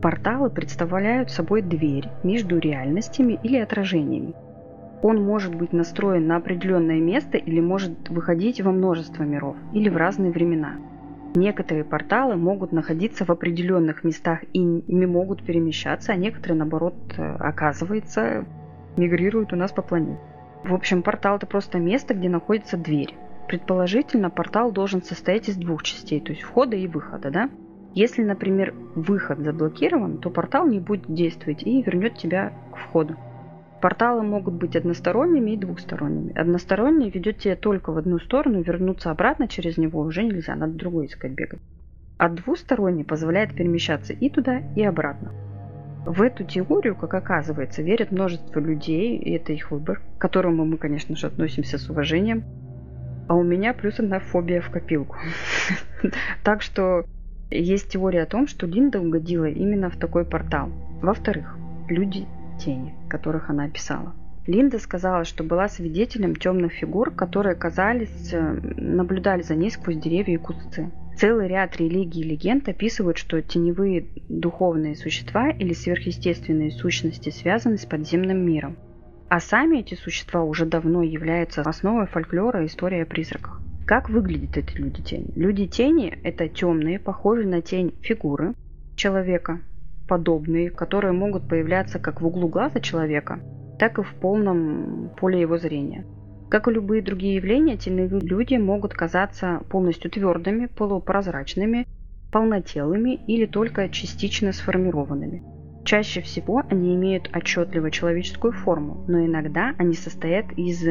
Порталы 0.00 0.50
представляют 0.50 1.30
собой 1.30 1.62
дверь 1.62 2.08
между 2.22 2.58
реальностями 2.58 3.38
или 3.42 3.56
отражениями. 3.56 4.34
Он 5.02 5.22
может 5.22 5.54
быть 5.54 5.72
настроен 5.72 6.26
на 6.26 6.36
определенное 6.36 7.00
место 7.00 7.36
или 7.36 7.60
может 7.60 8.08
выходить 8.08 8.60
во 8.60 8.72
множество 8.72 9.22
миров 9.24 9.56
или 9.72 9.88
в 9.88 9.96
разные 9.96 10.32
времена. 10.32 10.76
Некоторые 11.34 11.84
порталы 11.84 12.36
могут 12.36 12.72
находиться 12.72 13.24
в 13.24 13.30
определенных 13.30 14.04
местах 14.04 14.42
и 14.52 14.58
ими 14.58 15.04
могут 15.04 15.42
перемещаться, 15.42 16.12
а 16.12 16.16
некоторые, 16.16 16.58
наоборот, 16.58 16.94
э, 17.18 17.22
оказывается, 17.22 18.46
мигрируют 18.96 19.52
у 19.52 19.56
нас 19.56 19.70
по 19.70 19.82
планете. 19.82 20.18
В 20.64 20.74
общем, 20.74 21.02
портал 21.02 21.36
это 21.36 21.46
просто 21.46 21.78
место, 21.78 22.14
где 22.14 22.28
находится 22.28 22.76
дверь. 22.76 23.14
Предположительно, 23.48 24.30
портал 24.30 24.72
должен 24.72 25.02
состоять 25.02 25.48
из 25.48 25.56
двух 25.56 25.82
частей, 25.82 26.20
то 26.20 26.32
есть 26.32 26.42
входа 26.42 26.76
и 26.76 26.88
выхода, 26.88 27.30
да? 27.30 27.50
Если, 27.94 28.22
например, 28.22 28.74
выход 28.94 29.38
заблокирован, 29.38 30.18
то 30.18 30.30
портал 30.30 30.66
не 30.66 30.80
будет 30.80 31.04
действовать 31.06 31.62
и 31.62 31.82
вернет 31.82 32.16
тебя 32.16 32.52
к 32.72 32.76
входу. 32.76 33.16
Порталы 33.80 34.22
могут 34.22 34.54
быть 34.54 34.74
односторонними 34.74 35.52
и 35.52 35.56
двухсторонними. 35.56 36.36
Односторонний 36.36 37.10
ведет 37.10 37.38
тебя 37.38 37.56
только 37.56 37.92
в 37.92 37.98
одну 37.98 38.18
сторону, 38.18 38.60
вернуться 38.62 39.10
обратно 39.10 39.48
через 39.48 39.76
него 39.76 40.00
уже 40.00 40.24
нельзя, 40.24 40.56
надо 40.56 40.72
другой 40.72 41.06
искать 41.06 41.32
бегать. 41.32 41.60
А 42.18 42.28
двусторонний 42.28 43.04
позволяет 43.04 43.54
перемещаться 43.54 44.12
и 44.12 44.28
туда, 44.28 44.60
и 44.74 44.82
обратно. 44.82 45.32
В 46.06 46.22
эту 46.22 46.44
теорию, 46.44 46.94
как 46.94 47.14
оказывается, 47.14 47.82
верят 47.82 48.12
множество 48.12 48.60
людей, 48.60 49.16
и 49.16 49.32
это 49.32 49.52
их 49.52 49.72
выбор, 49.72 50.00
к 50.16 50.20
которому 50.20 50.64
мы, 50.64 50.76
конечно 50.76 51.16
же, 51.16 51.26
относимся 51.26 51.78
с 51.78 51.90
уважением. 51.90 52.44
А 53.26 53.34
у 53.34 53.42
меня 53.42 53.74
плюс 53.74 53.98
одна 53.98 54.20
фобия 54.20 54.60
в 54.60 54.70
копилку. 54.70 55.16
Так 56.44 56.62
что 56.62 57.04
есть 57.50 57.88
теория 57.88 58.22
о 58.22 58.26
том, 58.26 58.46
что 58.46 58.68
Линда 58.68 59.00
угодила 59.00 59.46
именно 59.46 59.90
в 59.90 59.96
такой 59.96 60.24
портал. 60.24 60.70
Во-вторых, 61.02 61.58
люди 61.88 62.28
тени, 62.60 62.94
которых 63.08 63.50
она 63.50 63.64
описала. 63.64 64.14
Линда 64.46 64.78
сказала, 64.78 65.24
что 65.24 65.42
была 65.42 65.68
свидетелем 65.68 66.36
темных 66.36 66.72
фигур, 66.72 67.10
которые 67.10 67.56
казались, 67.56 68.32
э, 68.32 68.52
наблюдали 68.76 69.42
за 69.42 69.56
ней 69.56 69.72
сквозь 69.72 69.96
деревья 69.96 70.34
и 70.34 70.38
кусты. 70.38 70.88
Целый 71.16 71.48
ряд 71.48 71.78
религий 71.78 72.20
и 72.20 72.24
легенд 72.24 72.68
описывают, 72.68 73.16
что 73.16 73.40
теневые 73.40 74.06
духовные 74.28 74.94
существа 74.94 75.48
или 75.48 75.72
сверхъестественные 75.72 76.70
сущности 76.70 77.30
связаны 77.30 77.78
с 77.78 77.86
подземным 77.86 78.38
миром. 78.38 78.76
А 79.30 79.40
сами 79.40 79.78
эти 79.78 79.94
существа 79.94 80.42
уже 80.42 80.66
давно 80.66 81.02
являются 81.02 81.62
основой 81.62 82.06
фольклора 82.06 82.62
и 82.62 82.66
истории 82.66 83.00
о 83.00 83.06
призраках. 83.06 83.62
Как 83.86 84.10
выглядят 84.10 84.58
эти 84.58 84.76
люди-тени? 84.76 85.32
Люди-тени– 85.36 86.18
это 86.22 86.48
темные, 86.48 86.98
похожие 86.98 87.48
на 87.48 87.62
тень 87.62 87.94
фигуры 88.02 88.52
человека, 88.94 89.60
подобные, 90.06 90.70
которые 90.70 91.12
могут 91.12 91.48
появляться 91.48 91.98
как 91.98 92.20
в 92.20 92.26
углу 92.26 92.48
глаза 92.48 92.80
человека, 92.80 93.40
так 93.78 93.98
и 93.98 94.02
в 94.02 94.14
полном 94.20 95.10
поле 95.18 95.40
его 95.40 95.56
зрения. 95.56 96.04
Как 96.48 96.68
и 96.68 96.70
любые 96.70 97.02
другие 97.02 97.36
явления, 97.36 97.78
люди 97.86 98.54
могут 98.54 98.94
казаться 98.94 99.62
полностью 99.68 100.10
твердыми, 100.10 100.66
полупрозрачными, 100.66 101.86
полнотелыми 102.30 103.14
или 103.26 103.46
только 103.46 103.88
частично 103.88 104.52
сформированными. 104.52 105.42
Чаще 105.84 106.20
всего 106.20 106.62
они 106.68 106.94
имеют 106.96 107.30
отчетливо 107.34 107.90
человеческую 107.90 108.52
форму, 108.52 109.04
но 109.06 109.24
иногда 109.24 109.74
они 109.78 109.94
состоят 109.94 110.46
из 110.56 110.84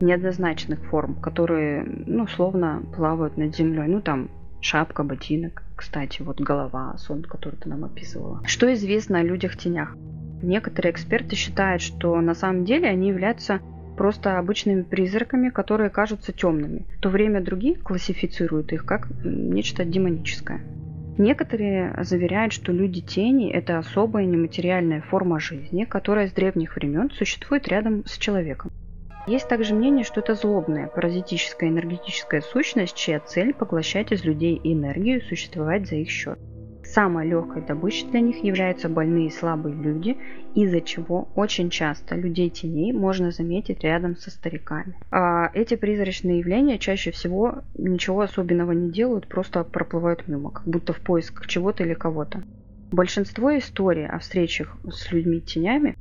неоднозначных 0.00 0.84
форм, 0.86 1.14
которые, 1.14 1.84
ну, 1.84 2.26
словно 2.26 2.82
плавают 2.96 3.36
над 3.36 3.54
землей. 3.54 3.86
Ну, 3.86 4.00
там, 4.00 4.28
шапка, 4.60 5.04
ботинок, 5.04 5.62
кстати, 5.76 6.22
вот 6.22 6.40
голова, 6.40 6.96
сон, 6.98 7.22
который 7.22 7.56
ты 7.56 7.68
нам 7.68 7.84
описывала. 7.84 8.42
Что 8.44 8.72
известно 8.74 9.18
о 9.18 9.22
людях-тенях? 9.22 9.96
Некоторые 10.42 10.92
эксперты 10.92 11.36
считают, 11.36 11.82
что 11.82 12.20
на 12.20 12.34
самом 12.34 12.64
деле 12.64 12.88
они 12.88 13.08
являются 13.08 13.60
просто 14.00 14.38
обычными 14.38 14.80
призраками, 14.80 15.50
которые 15.50 15.90
кажутся 15.90 16.32
темными, 16.32 16.86
в 16.96 17.00
то 17.00 17.10
время 17.10 17.42
другие 17.42 17.74
классифицируют 17.74 18.72
их 18.72 18.86
как 18.86 19.08
нечто 19.22 19.84
демоническое. 19.84 20.62
Некоторые 21.18 21.94
заверяют, 22.02 22.54
что 22.54 22.72
люди-тени– 22.72 23.50
это 23.52 23.76
особая 23.76 24.24
нематериальная 24.24 25.02
форма 25.02 25.38
жизни, 25.38 25.84
которая 25.84 26.28
с 26.28 26.32
древних 26.32 26.76
времен 26.76 27.10
существует 27.10 27.68
рядом 27.68 28.06
с 28.06 28.16
человеком. 28.16 28.70
Есть 29.26 29.50
также 29.50 29.74
мнение, 29.74 30.06
что 30.06 30.20
это 30.20 30.34
злобная, 30.34 30.86
паразитическая 30.86 31.68
энергетическая 31.68 32.40
сущность, 32.40 32.96
чья 32.96 33.20
цель– 33.20 33.52
поглощать 33.58 34.12
из 34.12 34.24
людей 34.24 34.58
энергию 34.64 35.18
и 35.18 35.28
существовать 35.28 35.86
за 35.86 35.96
их 35.96 36.08
счет. 36.08 36.38
Самой 36.92 37.28
легкой 37.28 37.62
добычей 37.62 38.08
для 38.10 38.20
них 38.20 38.42
являются 38.42 38.88
больные 38.88 39.28
и 39.28 39.30
слабые 39.30 39.76
люди, 39.76 40.18
из-за 40.56 40.80
чего 40.80 41.28
очень 41.36 41.70
часто 41.70 42.16
людей 42.16 42.50
теней 42.50 42.92
можно 42.92 43.30
заметить 43.30 43.84
рядом 43.84 44.16
со 44.16 44.32
стариками. 44.32 44.96
А 45.12 45.50
эти 45.54 45.76
призрачные 45.76 46.40
явления 46.40 46.78
чаще 46.78 47.12
всего 47.12 47.62
ничего 47.74 48.22
особенного 48.22 48.72
не 48.72 48.90
делают, 48.90 49.28
просто 49.28 49.62
проплывают 49.62 50.26
мимо, 50.26 50.50
как 50.50 50.66
будто 50.66 50.92
в 50.92 51.00
поисках 51.00 51.46
чего-то 51.46 51.84
или 51.84 51.94
кого-то. 51.94 52.42
Большинство 52.90 53.56
историй 53.56 54.08
о 54.08 54.18
встречах 54.18 54.76
с 54.90 55.12
людьми-тенями 55.12 55.94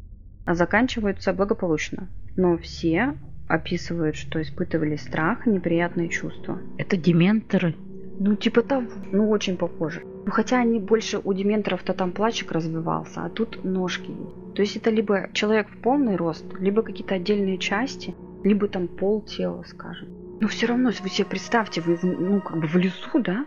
заканчиваются 0.48 1.34
благополучно, 1.34 2.10
но 2.36 2.58
все 2.58 3.14
описывают, 3.48 4.16
что 4.16 4.42
испытывали 4.42 4.96
страх 4.96 5.46
и 5.46 5.52
неприятные 5.52 6.10
чувства. 6.10 6.60
Это 6.78 6.98
дементоры? 6.98 7.76
Ну, 8.20 8.36
типа 8.36 8.62
того. 8.62 8.88
Ну, 9.12 9.30
очень 9.30 9.58
похоже. 9.58 10.02
Ну, 10.26 10.32
хотя 10.32 10.60
они 10.60 10.80
больше 10.80 11.20
у 11.24 11.34
дементоров-то 11.34 11.94
там 11.94 12.12
плачик 12.12 12.52
развивался, 12.52 13.24
а 13.24 13.30
тут 13.30 13.64
ножки. 13.64 14.14
То 14.56 14.62
есть 14.62 14.76
это 14.76 14.90
либо 14.90 15.30
человек 15.34 15.70
в 15.70 15.82
полный 15.82 16.18
рост, 16.18 16.46
либо 16.60 16.82
какие-то 16.82 17.16
отдельные 17.16 17.58
части, 17.58 18.14
либо 18.44 18.68
там 18.68 18.88
пол 18.88 19.22
тела, 19.22 19.64
скажем. 19.66 20.10
Но 20.42 20.48
все 20.48 20.68
равно, 20.68 20.92
вы 21.02 21.10
себе 21.10 21.26
представьте, 21.26 21.82
вы 21.82 21.98
ну, 22.02 22.42
как 22.42 22.58
бы 22.60 22.68
в 22.68 22.76
лесу, 22.76 23.20
да? 23.20 23.46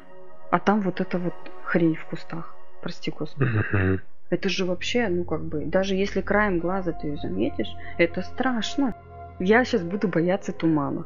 А 0.51 0.59
там 0.59 0.81
вот 0.81 1.01
эта 1.01 1.19
вот 1.19 1.35
хрень 1.65 1.95
в 1.95 2.05
кустах. 2.07 2.55
Прости, 2.83 3.11
господи. 3.11 3.51
Это 4.31 4.49
же 4.49 4.65
вообще, 4.65 5.09
ну 5.09 5.25
как 5.25 5.45
бы, 5.45 5.67
даже 5.67 5.95
если 5.95 6.23
краем 6.23 6.59
глаза 6.59 6.93
ты 6.93 7.09
ее 7.09 7.17
заметишь, 7.19 7.71
это 7.99 8.23
страшно. 8.23 8.95
Я 9.39 9.65
сейчас 9.65 9.83
буду 9.83 10.09
бояться 10.09 10.53
тумана. 10.53 11.05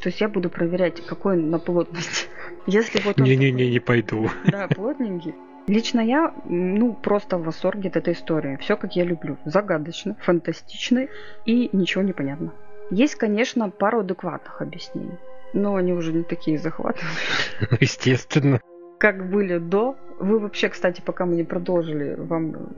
То 0.00 0.08
есть 0.08 0.20
я 0.20 0.28
буду 0.28 0.48
проверять, 0.50 1.04
какой 1.04 1.34
он 1.34 1.50
на 1.50 1.58
плотность. 1.58 2.28
Если 2.66 3.00
вот 3.02 3.18
он 3.20 3.26
Не-не-не, 3.26 3.70
не 3.70 3.80
пойду. 3.80 4.28
да, 4.46 4.68
плотненький. 4.68 5.34
Лично 5.68 6.00
я, 6.00 6.34
ну, 6.44 6.92
просто 6.92 7.38
в 7.38 7.44
восторге 7.44 7.88
от 7.88 7.96
этой 7.96 8.14
истории. 8.14 8.56
Все, 8.60 8.76
как 8.76 8.96
я 8.96 9.04
люблю. 9.04 9.36
Загадочно, 9.44 10.16
фантастично 10.20 11.06
и 11.46 11.70
ничего 11.72 12.02
не 12.02 12.12
понятно. 12.12 12.52
Есть, 12.90 13.14
конечно, 13.14 13.70
пару 13.70 14.00
адекватных 14.00 14.60
объяснений. 14.60 15.18
но 15.54 15.76
они 15.76 15.92
уже 15.92 16.12
не 16.12 16.22
такие 16.24 16.58
захватывающие. 16.58 17.68
Естественно. 17.80 18.60
Как 18.98 19.28
были 19.30 19.58
до. 19.58 19.96
Вы 20.18 20.38
вообще, 20.38 20.68
кстати, 20.68 21.00
пока 21.04 21.26
мы 21.26 21.34
не 21.36 21.44
продолжили, 21.44 22.14
вам 22.16 22.68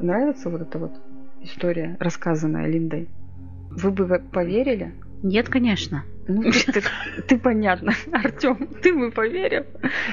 нравится 0.00 0.50
вот 0.50 0.62
эта 0.62 0.78
вот 0.78 0.92
история, 1.42 1.96
рассказанная 2.00 2.66
Линдой? 2.66 3.08
Вы 3.70 3.90
бы 3.90 4.22
поверили? 4.32 4.94
Нет, 5.22 5.48
конечно. 5.48 6.04
Ну, 6.26 6.50
ты, 6.50 6.72
ты, 6.72 6.82
ты 7.26 7.38
понятно, 7.38 7.92
Артем, 8.12 8.68
ты 8.82 8.94
бы 8.94 9.10
поверил, 9.10 9.64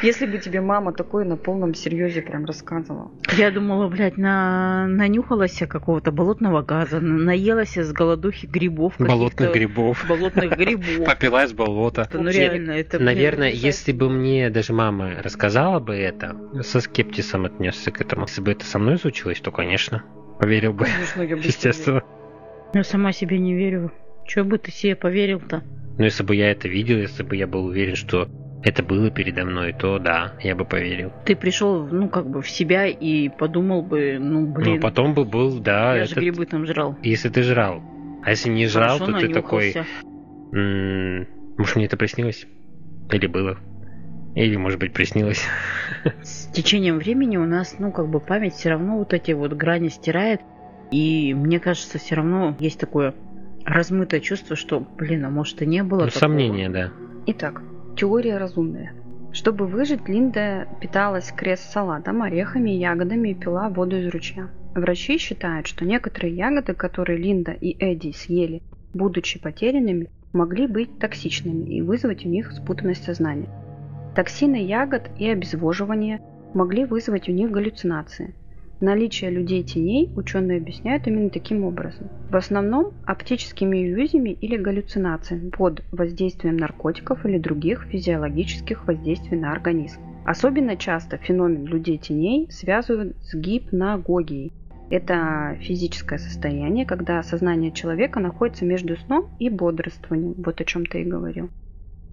если 0.03 0.25
бы 0.25 0.39
тебе 0.39 0.59
мама 0.59 0.91
такое 0.91 1.23
на 1.23 1.37
полном 1.37 1.73
серьезе 1.73 2.21
прям 2.21 2.45
рассказывала. 2.45 3.11
Я 3.37 3.49
думала, 3.51 3.87
блядь, 3.87 4.17
на... 4.17 4.87
нанюхалась 4.87 5.61
какого-то 5.67 6.11
болотного 6.11 6.63
газа, 6.63 6.99
наелась 6.99 7.77
с 7.77 7.93
голодухи 7.93 8.45
грибов. 8.45 8.95
Болотных 8.99 9.53
грибов. 9.53 10.05
Болотных 10.09 10.57
грибов. 10.57 11.05
Попила 11.05 11.45
из 11.45 11.53
болота. 11.53 12.09
Ну 12.11 12.29
реально, 12.29 12.71
это... 12.71 12.99
Наверное, 12.99 13.49
если 13.49 13.93
бы 13.93 14.09
мне 14.09 14.49
даже 14.49 14.73
мама 14.73 15.21
рассказала 15.23 15.79
бы 15.79 15.95
это, 15.95 16.35
со 16.61 16.81
скептисом 16.81 17.45
отнесся 17.45 17.91
к 17.91 18.01
этому. 18.01 18.23
Если 18.23 18.41
бы 18.41 18.51
это 18.51 18.65
со 18.65 18.79
мной 18.79 18.97
случилось, 18.97 19.39
то, 19.39 19.51
конечно, 19.51 20.03
поверил 20.39 20.73
бы. 20.73 20.85
Конечно, 20.85 21.21
я 21.21 21.35
бы 21.37 21.41
Естественно. 21.41 22.03
Я 22.73 22.83
сама 22.83 23.13
себе 23.13 23.39
не 23.39 23.53
верю. 23.55 23.91
Чего 24.25 24.45
бы 24.45 24.57
ты 24.57 24.71
себе 24.71 24.95
поверил-то? 24.95 25.63
Но 26.01 26.05
если 26.05 26.23
бы 26.23 26.35
я 26.35 26.49
это 26.49 26.67
видел, 26.67 26.97
если 26.97 27.21
бы 27.21 27.35
я 27.35 27.45
был 27.45 27.65
уверен, 27.65 27.95
что 27.95 28.27
это 28.63 28.81
было 28.81 29.11
передо 29.11 29.45
мной, 29.45 29.71
то 29.71 29.99
да, 29.99 30.33
я 30.41 30.55
бы 30.55 30.65
поверил. 30.65 31.11
Ты 31.25 31.35
пришел, 31.35 31.85
ну, 31.85 32.09
как 32.09 32.27
бы 32.27 32.41
в 32.41 32.49
себя 32.49 32.87
и 32.87 33.29
подумал 33.29 33.83
бы, 33.83 34.17
ну, 34.19 34.47
блин. 34.47 34.77
Ну, 34.77 34.79
потом 34.81 35.13
бы 35.13 35.25
был, 35.25 35.59
да. 35.59 35.95
Я 35.95 36.05
же 36.05 36.13
этот- 36.13 36.23
грибы 36.23 36.47
там 36.47 36.65
жрал. 36.65 36.97
Если 37.03 37.29
ты 37.29 37.43
жрал. 37.43 37.83
А 38.23 38.31
если 38.31 38.49
не 38.49 38.65
жрал, 38.65 38.97
Хорошо 38.97 39.13
то 39.13 39.19
ты 39.19 39.27
такой... 39.31 39.75
нанюхался. 39.75 39.85
«М, 40.53 41.27
Может, 41.59 41.75
мне 41.75 41.85
это 41.85 41.97
приснилось? 41.97 42.47
Или 43.11 43.27
было? 43.27 43.59
Или, 44.33 44.55
может 44.55 44.79
быть, 44.79 44.93
приснилось? 44.93 45.45
С 46.23 46.47
течением 46.47 46.97
времени 46.97 47.37
у 47.37 47.45
нас, 47.45 47.75
ну, 47.77 47.91
как 47.91 48.07
бы 48.07 48.19
память 48.19 48.55
все 48.55 48.69
равно 48.69 48.97
вот 48.97 49.13
эти 49.13 49.33
вот 49.33 49.53
грани 49.53 49.89
стирает. 49.89 50.41
И 50.89 51.35
мне 51.35 51.59
кажется, 51.59 51.99
все 51.99 52.15
равно 52.15 52.55
есть 52.59 52.79
такое 52.79 53.13
размытое 53.65 54.19
чувство, 54.19 54.55
что, 54.55 54.79
блин, 54.79 55.25
а 55.25 55.29
может 55.29 55.61
и 55.61 55.65
не 55.65 55.83
было 55.83 56.01
Ну, 56.01 56.05
такого. 56.07 56.19
сомнения, 56.19 56.69
да. 56.69 56.91
Итак, 57.27 57.61
теория 57.95 58.37
разумная. 58.37 58.93
Чтобы 59.33 59.65
выжить, 59.65 60.09
Линда 60.09 60.67
питалась 60.81 61.31
крест-салатом, 61.31 62.21
орехами, 62.21 62.71
ягодами 62.71 63.29
и 63.29 63.33
пила 63.33 63.69
воду 63.69 63.97
из 63.97 64.09
ручья. 64.09 64.49
Врачи 64.75 65.17
считают, 65.17 65.67
что 65.67 65.85
некоторые 65.85 66.35
ягоды, 66.35 66.73
которые 66.73 67.17
Линда 67.17 67.51
и 67.51 67.75
Эдди 67.79 68.11
съели, 68.11 68.61
будучи 68.93 69.39
потерянными, 69.39 70.09
могли 70.33 70.67
быть 70.67 70.97
токсичными 70.99 71.69
и 71.69 71.81
вызвать 71.81 72.25
у 72.25 72.29
них 72.29 72.51
спутанность 72.51 73.03
сознания. 73.03 73.49
Токсины 74.15 74.55
ягод 74.65 75.09
и 75.17 75.29
обезвоживание 75.29 76.21
могли 76.53 76.85
вызвать 76.85 77.29
у 77.29 77.31
них 77.31 77.51
галлюцинации. 77.51 78.35
Наличие 78.81 79.29
людей 79.29 79.61
теней 79.61 80.11
ученые 80.15 80.57
объясняют 80.57 81.05
именно 81.05 81.29
таким 81.29 81.63
образом. 81.63 82.09
В 82.31 82.35
основном 82.35 82.93
оптическими 83.05 83.77
иллюзиями 83.77 84.31
или 84.31 84.57
галлюцинациями 84.57 85.51
под 85.51 85.83
воздействием 85.91 86.57
наркотиков 86.57 87.23
или 87.23 87.37
других 87.37 87.83
физиологических 87.91 88.87
воздействий 88.87 89.37
на 89.37 89.51
организм. 89.51 90.01
Особенно 90.25 90.75
часто 90.77 91.17
феномен 91.17 91.65
людей 91.65 91.99
теней 91.99 92.47
связывают 92.49 93.15
с 93.21 93.35
гипногогией. 93.35 94.51
Это 94.89 95.57
физическое 95.61 96.17
состояние, 96.17 96.87
когда 96.87 97.21
сознание 97.21 97.71
человека 97.71 98.19
находится 98.19 98.65
между 98.65 98.97
сном 98.97 99.29
и 99.37 99.49
бодрствованием. 99.49 100.33
Вот 100.37 100.59
о 100.59 100.65
чем 100.65 100.87
ты 100.87 101.01
и 101.01 101.05
говорил 101.05 101.51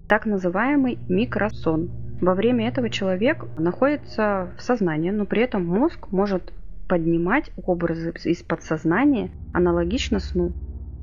так 0.09 0.25
называемый 0.25 0.97
микросон. 1.07 1.91
Во 2.19 2.33
время 2.33 2.67
этого 2.67 2.89
человек 2.89 3.45
находится 3.57 4.51
в 4.57 4.61
сознании, 4.61 5.11
но 5.11 5.25
при 5.25 5.43
этом 5.43 5.65
мозг 5.65 6.07
может 6.11 6.51
поднимать 6.89 7.51
образы 7.65 8.13
из 8.25 8.43
подсознания 8.43 9.29
аналогично 9.53 10.19
сну. 10.19 10.51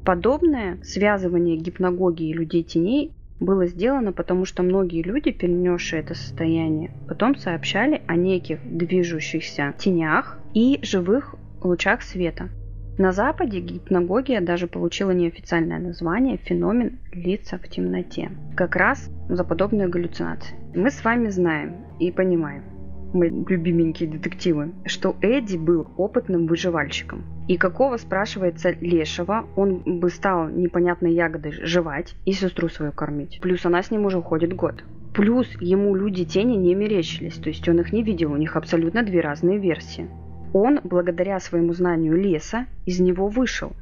Подобное 0.04 0.78
связывание 0.82 1.56
гипногогии 1.56 2.32
людей 2.32 2.62
теней 2.62 3.12
было 3.40 3.66
сделано, 3.66 4.12
потому 4.12 4.44
что 4.44 4.62
многие 4.62 5.02
люди, 5.02 5.30
перенесшие 5.30 6.02
это 6.02 6.14
состояние, 6.14 6.90
потом 7.08 7.36
сообщали 7.36 8.02
о 8.06 8.16
неких 8.16 8.58
движущихся 8.64 9.74
тенях 9.78 10.38
и 10.54 10.78
живых 10.82 11.36
лучах 11.62 12.02
света. 12.02 12.50
На 12.98 13.12
Западе 13.12 13.60
гипногогия 13.60 14.40
даже 14.40 14.66
получила 14.66 15.10
неофициальное 15.10 15.78
название 15.78 16.38
«феномен 16.38 16.98
лица 17.12 17.58
в 17.58 17.68
темноте». 17.68 18.30
Как 18.56 18.74
раз 18.74 19.10
за 19.28 19.44
подобные 19.44 19.86
галлюцинации. 19.86 20.56
Мы 20.74 20.90
с 20.90 21.04
вами 21.04 21.28
знаем 21.28 21.76
и 22.00 22.10
понимаем, 22.10 22.62
мы 23.12 23.28
любименькие 23.28 24.08
детективы, 24.08 24.72
что 24.84 25.16
Эдди 25.20 25.56
был 25.56 25.86
опытным 25.96 26.46
выживальщиком. 26.46 27.24
И 27.48 27.56
какого, 27.56 27.96
спрашивается, 27.96 28.70
лешего 28.80 29.46
он 29.56 30.00
бы 30.00 30.10
стал 30.10 30.48
непонятной 30.48 31.12
ягодой 31.12 31.52
жевать 31.52 32.14
и 32.24 32.32
сестру 32.32 32.68
свою 32.68 32.92
кормить. 32.92 33.38
Плюс 33.40 33.64
она 33.64 33.82
с 33.82 33.90
ним 33.90 34.06
уже 34.06 34.18
уходит 34.18 34.52
год. 34.54 34.84
Плюс 35.14 35.48
ему 35.60 35.94
люди 35.94 36.24
тени 36.24 36.56
не 36.56 36.74
мерещились, 36.74 37.36
то 37.36 37.48
есть 37.48 37.66
он 37.68 37.80
их 37.80 37.92
не 37.92 38.02
видел, 38.02 38.32
у 38.32 38.36
них 38.36 38.56
абсолютно 38.56 39.02
две 39.02 39.20
разные 39.20 39.58
версии. 39.58 40.08
Он, 40.52 40.80
благодаря 40.84 41.40
своему 41.40 41.72
знанию 41.72 42.16
леса, 42.16 42.66
из 42.84 43.00
него 43.00 43.28
вышел. 43.28 43.72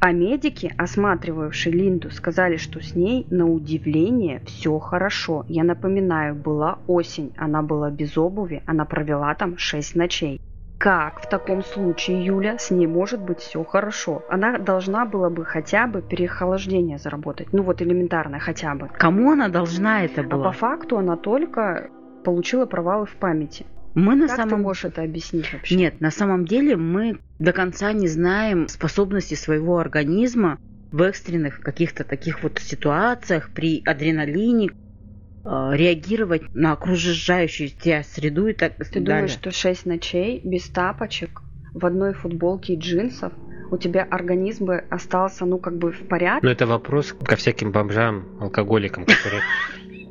А 0.00 0.12
медики, 0.12 0.72
осматривавшие 0.78 1.72
Линду, 1.72 2.10
сказали, 2.10 2.56
что 2.56 2.80
с 2.80 2.94
ней, 2.94 3.26
на 3.30 3.46
удивление, 3.50 4.40
все 4.46 4.78
хорошо. 4.78 5.44
Я 5.48 5.64
напоминаю, 5.64 6.36
была 6.36 6.78
осень, 6.86 7.32
она 7.36 7.62
была 7.62 7.90
без 7.90 8.16
обуви, 8.16 8.62
она 8.66 8.84
провела 8.84 9.34
там 9.34 9.58
6 9.58 9.96
ночей. 9.96 10.40
Как 10.78 11.20
в 11.20 11.28
таком 11.28 11.64
случае, 11.64 12.24
Юля, 12.24 12.56
с 12.56 12.70
ней 12.70 12.86
может 12.86 13.20
быть 13.20 13.40
все 13.40 13.64
хорошо? 13.64 14.22
Она 14.28 14.58
должна 14.58 15.04
была 15.04 15.28
бы 15.28 15.44
хотя 15.44 15.88
бы 15.88 16.00
переохлаждение 16.02 16.98
заработать. 16.98 17.48
Ну 17.50 17.64
вот 17.64 17.82
элементарно 17.82 18.38
хотя 18.38 18.76
бы. 18.76 18.88
Кому 18.96 19.32
она 19.32 19.48
должна 19.48 20.04
это 20.04 20.20
А 20.20 20.24
по 20.24 20.36
была? 20.36 20.52
факту 20.52 20.96
она 20.98 21.16
только 21.16 21.90
получила 22.22 22.66
провалы 22.66 23.06
в 23.06 23.16
памяти. 23.16 23.66
Мы 23.94 24.14
на 24.14 24.28
как 24.28 24.36
ты 24.36 24.42
самом 24.42 24.62
можешь 24.62 24.84
это 24.84 25.02
объяснить 25.02 25.52
вообще? 25.52 25.74
Нет, 25.74 26.00
на 26.00 26.12
самом 26.12 26.44
деле 26.44 26.76
мы 26.76 27.18
до 27.38 27.52
конца 27.52 27.92
не 27.92 28.08
знаем 28.08 28.68
способности 28.68 29.34
своего 29.34 29.78
организма 29.78 30.58
в 30.90 31.02
экстренных 31.02 31.60
каких-то 31.60 32.04
таких 32.04 32.42
вот 32.42 32.58
ситуациях 32.58 33.50
при 33.54 33.82
адреналине 33.84 34.70
э, 34.70 35.70
реагировать 35.72 36.54
на 36.54 36.72
окружающую 36.72 37.68
тебя 37.68 38.02
среду 38.02 38.48
и 38.48 38.54
так 38.54 38.76
Ты 38.76 39.00
далее. 39.00 39.04
думаешь, 39.04 39.30
что 39.30 39.50
6 39.50 39.86
ночей 39.86 40.40
без 40.42 40.68
тапочек, 40.68 41.42
в 41.74 41.84
одной 41.84 42.14
футболке 42.14 42.74
и 42.74 42.78
джинсов, 42.78 43.32
у 43.70 43.76
тебя 43.76 44.02
организм 44.02 44.64
бы 44.64 44.84
остался, 44.90 45.44
ну, 45.44 45.58
как 45.58 45.76
бы 45.76 45.92
в 45.92 46.08
порядке? 46.08 46.40
Но 46.46 46.50
это 46.50 46.66
вопрос 46.66 47.12
ко 47.12 47.36
всяким 47.36 47.70
бомжам, 47.70 48.24
алкоголикам, 48.40 49.04
которые... 49.04 49.42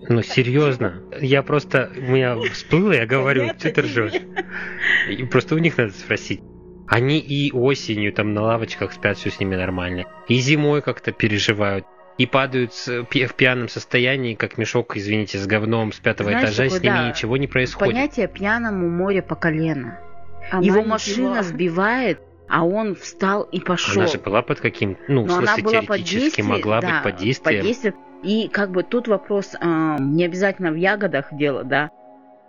Ну, 0.10 0.22
серьезно. 0.22 1.02
Я 1.20 1.42
просто... 1.44 1.92
У 1.98 2.12
меня 2.12 2.38
всплыло, 2.54 2.94
я 2.94 3.06
говорю, 3.06 3.50
что 3.58 3.72
ты 3.72 3.82
ржешь? 3.82 4.14
И 5.10 5.24
Просто 5.24 5.56
у 5.56 5.58
них 5.58 5.78
надо 5.78 5.92
спросить. 5.92 6.42
Они 6.88 7.20
и 7.20 7.52
осенью 7.52 8.14
там 8.14 8.34
на 8.34 8.42
лавочках 8.44 8.94
спят, 8.94 9.18
все 9.18 9.30
с 9.30 9.40
ними 9.40 9.56
нормально. 9.56 10.06
И 10.28 10.40
зимой 10.40 10.82
как-то 10.82 11.12
переживают. 11.12 11.86
И 12.18 12.26
падают 12.26 12.74
в 12.74 13.06
пьяном 13.36 13.70
состоянии, 13.70 14.34
как 14.34 14.58
мешок, 14.58 14.98
извините, 14.98 15.38
с 15.38 15.46
говном 15.46 15.92
с 15.92 16.00
пятого 16.00 16.30
Знаешь, 16.30 16.46
этажа, 16.50 16.66
и 16.66 16.70
с 16.70 16.74
такое, 16.74 16.90
ними 16.90 17.00
да, 17.04 17.10
ничего 17.10 17.38
не 17.38 17.48
происходит. 17.48 17.94
Понятие 17.94 18.28
пьяному 18.28 18.90
море 18.90 19.22
по 19.22 19.36
колено. 19.36 20.00
Она 20.50 20.66
Его 20.66 20.84
машина 20.84 21.34
пила. 21.34 21.44
сбивает, 21.44 22.20
а 22.50 22.66
он 22.66 22.96
встал 22.96 23.44
и 23.44 23.60
пошел. 23.60 24.02
Она 24.02 24.12
же 24.12 24.18
была 24.18 24.42
под 24.42 24.62
каким... 24.62 24.98
Ну, 25.08 25.24
в 25.24 25.28
Но 25.28 25.38
она 25.38 25.56
смысле, 25.56 25.64
была 25.64 25.82
под 25.82 25.88
теоретически 25.88 26.22
действием, 26.22 26.48
могла 26.48 26.82
да, 26.82 26.88
быть 26.88 27.04
под 27.04 27.16
действием. 27.18 27.58
под 27.60 27.66
действием. 27.68 27.96
И 28.24 28.48
как 28.48 28.72
бы 28.72 28.82
тут 28.82 29.08
вопрос 29.08 29.56
а, 29.60 29.98
не 30.00 30.26
обязательно 30.26 30.72
в 30.72 30.76
ягодах 30.76 31.28
дело, 31.34 31.64
да. 31.64 31.92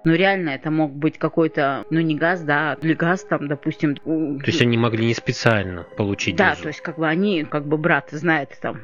Но 0.04 0.14
реально 0.14 0.50
это 0.50 0.70
мог 0.70 0.92
быть 0.92 1.18
какой-то, 1.18 1.84
ну 1.90 2.00
не 2.00 2.14
газ, 2.14 2.42
да, 2.42 2.76
или 2.80 2.94
газ 2.94 3.24
там, 3.24 3.48
допустим. 3.48 3.96
у- 4.04 4.38
То 4.38 4.46
есть 4.46 4.62
они 4.62 4.78
могли 4.78 5.04
не 5.04 5.14
специально 5.14 5.82
получить 5.96 6.36
Да, 6.36 6.50
дозу. 6.50 6.62
то 6.62 6.68
есть 6.68 6.80
как 6.80 6.98
бы 6.98 7.06
они, 7.06 7.44
как 7.44 7.66
бы 7.66 7.76
брат 7.78 8.08
знает 8.12 8.56
там, 8.62 8.82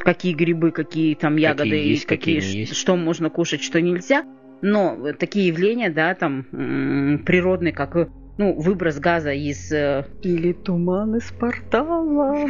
какие 0.00 0.34
грибы, 0.34 0.70
какие 0.70 1.14
там 1.14 1.36
ягоды, 1.36 1.76
и 1.78 1.88
есть, 1.90 2.06
какие 2.06 2.40
ш- 2.40 2.46
не 2.46 2.52
есть. 2.60 2.76
что 2.76 2.96
можно 2.96 3.30
кушать, 3.30 3.62
что 3.62 3.80
нельзя. 3.80 4.24
Но 4.60 5.12
такие 5.18 5.46
явления, 5.48 5.88
да, 5.88 6.14
там 6.14 6.46
м, 6.52 7.22
природные, 7.24 7.72
как 7.72 7.94
ну, 8.36 8.54
выброс 8.60 8.98
газа 8.98 9.32
из 9.32 9.72
э, 9.72 10.04
Или 10.22 10.52
туман 10.52 11.16
из 11.16 11.30
портала. 11.32 12.48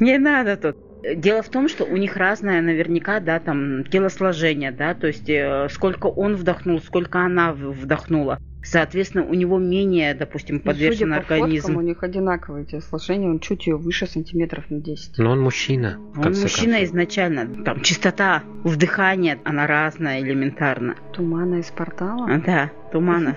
Не 0.00 0.18
надо 0.18 0.56
тут. 0.56 0.76
Дело 1.14 1.42
в 1.42 1.48
том, 1.48 1.68
что 1.68 1.84
у 1.84 1.96
них 1.96 2.16
разное 2.16 2.60
наверняка, 2.60 3.20
да, 3.20 3.38
там 3.38 3.84
телосложение, 3.84 4.72
да, 4.72 4.94
то 4.94 5.06
есть 5.06 5.28
э, 5.28 5.68
сколько 5.70 6.06
он 6.06 6.36
вдохнул, 6.36 6.80
сколько 6.80 7.20
она 7.20 7.52
вдохнула. 7.52 8.40
Соответственно, 8.66 9.24
у 9.24 9.34
него 9.34 9.58
менее, 9.58 10.12
допустим, 10.14 10.58
подвешен 10.58 11.10
ну, 11.10 11.14
судя 11.14 11.34
организм. 11.34 11.66
По 11.66 11.68
фоткам, 11.68 11.76
у 11.76 11.86
них 11.86 12.02
одинаковые 12.02 12.64
телосложения, 12.66 13.28
он 13.28 13.38
чуть 13.38 13.68
ее 13.68 13.76
выше 13.76 14.08
сантиметров 14.08 14.64
на 14.70 14.80
10. 14.80 15.18
Но 15.18 15.30
он 15.30 15.40
мужчина. 15.40 16.00
Он 16.16 16.32
мужчина 16.32 16.78
концов. 16.78 16.82
изначально. 16.82 17.64
Там 17.64 17.82
частота 17.82 18.42
вдыхания, 18.64 19.38
она 19.44 19.68
разная 19.68 20.20
элементарно. 20.20 20.96
Тумана 21.12 21.60
из 21.60 21.70
портала? 21.70 22.28
Да, 22.44 22.72
тумана. 22.96 23.36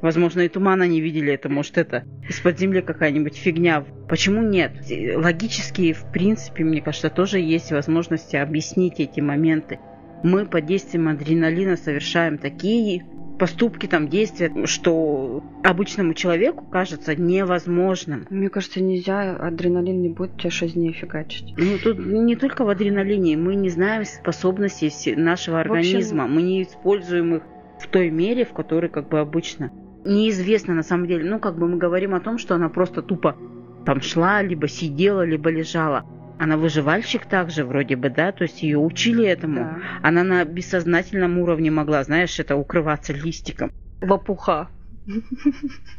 Возможно, 0.00 0.42
и 0.42 0.48
тумана 0.48 0.86
не 0.86 1.00
видели. 1.00 1.32
Это 1.32 1.48
может 1.48 1.78
это 1.78 2.04
из-под 2.28 2.60
земли 2.60 2.80
какая-нибудь 2.80 3.36
фигня. 3.36 3.84
Почему 4.08 4.40
нет? 4.40 4.72
Логически, 5.16 5.92
в 5.92 6.12
принципе, 6.12 6.62
мне 6.62 6.80
кажется, 6.80 7.10
тоже 7.10 7.40
есть 7.40 7.72
возможности 7.72 8.36
объяснить 8.36 9.00
эти 9.00 9.18
моменты. 9.18 9.80
Мы 10.22 10.46
под 10.46 10.66
действием 10.66 11.08
адреналина 11.08 11.76
совершаем 11.76 12.38
такие 12.38 13.04
поступки, 13.36 13.86
там, 13.86 14.08
действия, 14.08 14.52
что 14.66 15.42
обычному 15.64 16.14
человеку 16.14 16.64
кажется 16.64 17.16
невозможным. 17.16 18.28
Мне 18.30 18.48
кажется, 18.48 18.80
нельзя, 18.80 19.34
адреналин 19.34 20.02
не 20.02 20.08
будет 20.08 20.38
тебя 20.38 20.50
шазнее 20.50 20.92
фигачить. 20.92 21.52
Ну, 21.56 21.78
тут 21.82 21.98
не 21.98 22.36
только 22.36 22.64
в 22.64 22.68
адреналине, 22.68 23.36
мы 23.36 23.56
не 23.56 23.70
знаем 23.70 24.04
способностей 24.04 25.16
нашего 25.16 25.60
организма, 25.60 26.24
общем... 26.24 26.34
мы 26.36 26.42
не 26.42 26.62
используем 26.62 27.34
их 27.34 27.42
в 27.84 27.88
той 27.88 28.10
мере, 28.10 28.44
в 28.44 28.52
которой 28.52 28.88
как 28.88 29.08
бы 29.08 29.20
обычно. 29.20 29.70
Неизвестно 30.04 30.74
на 30.74 30.82
самом 30.82 31.06
деле, 31.06 31.30
ну, 31.30 31.38
как 31.38 31.58
бы 31.58 31.68
мы 31.68 31.76
говорим 31.78 32.14
о 32.14 32.20
том, 32.20 32.38
что 32.38 32.54
она 32.54 32.68
просто 32.68 33.02
тупо 33.02 33.36
там 33.84 34.00
шла, 34.00 34.42
либо 34.42 34.66
сидела, 34.68 35.24
либо 35.24 35.50
лежала. 35.50 36.04
Она 36.38 36.56
выживальщик 36.56 37.26
также 37.26 37.64
вроде 37.64 37.96
бы, 37.96 38.10
да, 38.10 38.32
то 38.32 38.42
есть 38.42 38.62
ее 38.62 38.78
учили 38.78 39.24
этому. 39.24 39.60
Да. 39.60 39.78
Она 40.02 40.24
на 40.24 40.44
бессознательном 40.44 41.38
уровне 41.38 41.70
могла, 41.70 42.02
знаешь, 42.02 42.40
это 42.40 42.56
укрываться 42.56 43.12
листиком. 43.12 43.70
Лопуха. 44.02 44.68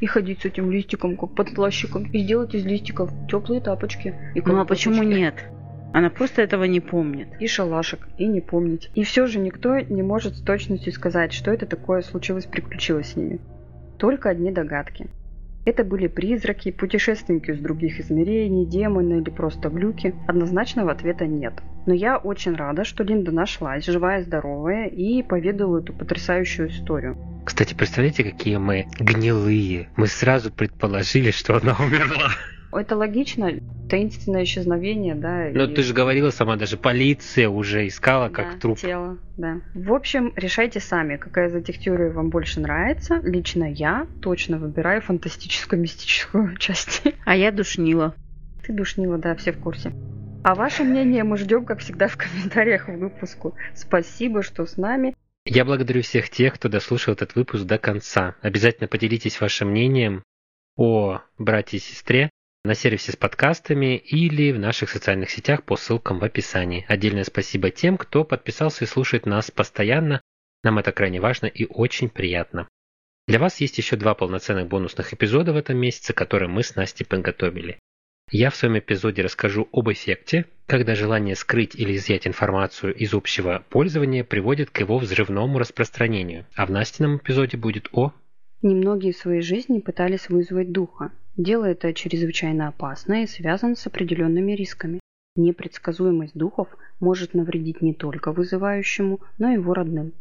И 0.02 0.06
ходить 0.08 0.42
с 0.42 0.46
этим 0.46 0.72
листиком, 0.72 1.16
как 1.16 1.36
под 1.36 1.54
плащиком. 1.54 2.06
И 2.12 2.24
сделать 2.24 2.56
из 2.56 2.66
листиков 2.66 3.12
теплые 3.30 3.62
тапочки. 3.62 4.16
И 4.34 4.42
ну 4.42 4.60
а 4.60 4.66
почему 4.66 5.04
нет? 5.04 5.36
Она 5.96 6.10
просто 6.10 6.42
этого 6.42 6.66
не 6.66 6.82
помнит. 6.82 7.30
И 7.40 7.48
шалашик, 7.48 8.10
и 8.18 8.28
не 8.28 8.42
помнить. 8.42 8.90
И 8.96 9.06
все 9.06 9.28
же 9.28 9.40
никто 9.40 9.80
не 9.80 10.04
может 10.04 10.36
с 10.36 10.42
точностью 10.42 10.92
сказать, 10.92 11.32
что 11.32 11.52
это 11.52 11.66
такое 11.66 12.02
случилось, 12.02 12.44
приключилось 12.44 13.14
с 13.14 13.16
ними. 13.16 13.40
Только 13.98 14.30
одни 14.30 14.52
догадки. 14.52 15.08
Это 15.64 15.86
были 15.86 16.08
призраки, 16.08 16.72
путешественники 16.72 17.52
из 17.52 17.62
других 17.62 18.02
измерений, 18.02 18.66
демоны 18.66 19.22
или 19.22 19.30
просто 19.30 19.70
глюки. 19.70 20.14
Однозначного 20.28 20.92
ответа 20.92 21.28
нет. 21.28 21.54
Но 21.86 21.94
я 21.94 22.18
очень 22.18 22.56
рада, 22.56 22.84
что 22.84 23.06
Линда 23.06 23.32
нашлась, 23.32 23.86
живая 23.86 24.20
и 24.20 24.24
здоровая, 24.24 24.88
и 24.88 25.24
поведала 25.24 25.80
эту 25.80 25.94
потрясающую 25.94 26.72
историю. 26.72 27.16
Кстати, 27.46 27.74
представляете, 27.74 28.26
какие 28.26 28.58
мы 28.58 28.88
гнилые. 29.00 29.88
Мы 29.96 30.08
сразу 30.08 30.52
предположили, 30.52 31.32
что 31.32 31.56
она 31.56 31.74
умерла. 31.80 32.32
Это 32.76 32.96
логично. 32.96 33.52
Таинственное 33.90 34.44
исчезновение, 34.44 35.16
да. 35.16 35.50
Но 35.54 35.66
и... 35.66 35.74
ты 35.74 35.84
же 35.84 35.94
говорила 35.94 36.32
сама, 36.32 36.56
даже 36.56 36.76
полиция 36.76 37.50
уже 37.50 37.88
искала 37.88 38.30
как 38.30 38.54
да, 38.54 38.60
труп. 38.60 38.80
тело, 38.80 39.18
да. 39.38 39.62
В 39.74 39.94
общем, 39.94 40.34
решайте 40.36 40.80
сами, 40.80 41.18
какая 41.18 41.50
из 41.50 41.56
этих 41.56 41.80
теорий 41.80 42.10
вам 42.10 42.30
больше 42.30 42.60
нравится. 42.60 43.20
Лично 43.24 43.72
я 43.72 44.08
точно 44.22 44.58
выбираю 44.58 45.02
фантастическую 45.02 45.82
мистическую 45.82 46.58
часть. 46.60 47.04
А 47.26 47.36
я 47.36 47.52
душнила. 47.52 48.16
Ты 48.66 48.74
душнила, 48.74 49.18
да, 49.18 49.36
все 49.36 49.52
в 49.52 49.60
курсе. 49.60 49.94
А 50.44 50.56
ваше 50.56 50.84
мнение 50.84 51.24
мы 51.24 51.38
ждем, 51.38 51.66
как 51.66 51.80
всегда, 51.80 52.08
в 52.08 52.18
комментариях 52.18 52.86
к 52.86 52.90
выпуску. 52.90 53.56
Спасибо, 53.74 54.44
что 54.44 54.66
с 54.66 54.78
нами. 54.78 55.16
Я 55.46 55.64
благодарю 55.64 56.02
всех 56.02 56.30
тех, 56.30 56.56
кто 56.56 56.70
дослушал 56.70 57.14
этот 57.14 57.36
выпуск 57.36 57.66
до 57.66 57.78
конца. 57.78 58.36
Обязательно 58.42 58.88
поделитесь 58.88 59.40
вашим 59.40 59.70
мнением 59.70 60.24
о 60.76 61.22
брате 61.38 61.78
и 61.78 61.80
сестре 61.80 62.30
на 62.66 62.74
сервисе 62.76 63.12
с 63.12 63.16
подкастами 63.16 63.96
или 63.98 64.52
в 64.52 64.60
наших 64.60 64.90
социальных 64.90 65.30
сетях 65.30 65.64
по 65.64 65.76
ссылкам 65.76 66.20
в 66.20 66.24
описании. 66.24 66.86
Отдельное 66.88 67.24
спасибо 67.24 67.70
тем, 67.70 67.98
кто 67.98 68.24
подписался 68.24 68.84
и 68.84 68.88
слушает 68.88 69.26
нас 69.26 69.52
постоянно. 69.52 70.22
Нам 70.64 70.80
это 70.80 70.92
крайне 70.92 71.22
важно 71.22 71.46
и 71.46 71.66
очень 71.66 72.10
приятно. 72.10 72.68
Для 73.28 73.40
вас 73.40 73.62
есть 73.62 73.78
еще 73.78 73.96
два 73.96 74.14
полноценных 74.16 74.68
бонусных 74.68 75.14
эпизода 75.14 75.54
в 75.54 75.58
этом 75.58 75.78
месяце, 75.78 76.14
которые 76.14 76.50
мы 76.50 76.64
с 76.64 76.76
Настей 76.76 77.06
подготовили. 77.06 77.80
Я 78.32 78.50
в 78.50 78.56
своем 78.56 78.80
эпизоде 78.80 79.22
расскажу 79.22 79.70
об 79.72 79.92
эффекте, 79.92 80.46
когда 80.66 80.96
желание 80.96 81.36
скрыть 81.36 81.76
или 81.76 81.96
изъять 81.96 82.26
информацию 82.26 82.94
из 82.94 83.14
общего 83.14 83.64
пользования 83.70 84.24
приводит 84.24 84.72
к 84.72 84.80
его 84.80 84.98
взрывному 84.98 85.60
распространению. 85.60 86.46
А 86.56 86.66
в 86.66 86.72
Настином 86.72 87.18
эпизоде 87.18 87.58
будет 87.58 87.90
о... 87.92 88.14
Немногие 88.66 89.14
в 89.14 89.18
своей 89.18 89.42
жизни 89.42 89.80
пытались 89.80 90.28
вызвать 90.28 90.72
духа, 90.74 91.12
Дело 91.38 91.66
это 91.66 91.94
чрезвычайно 91.94 92.70
опасно 92.70 93.24
и 93.24 93.28
связано 93.28 93.76
с 93.76 93.86
определенными 93.88 94.54
рисками. 94.54 95.02
Непредсказуемость 95.36 96.34
духов 96.34 96.70
может 97.02 97.34
навредить 97.34 97.82
не 97.82 97.94
только 97.94 98.32
вызывающему, 98.32 99.20
но 99.38 99.50
и 99.50 99.56
его 99.56 99.74
родным. 99.74 100.14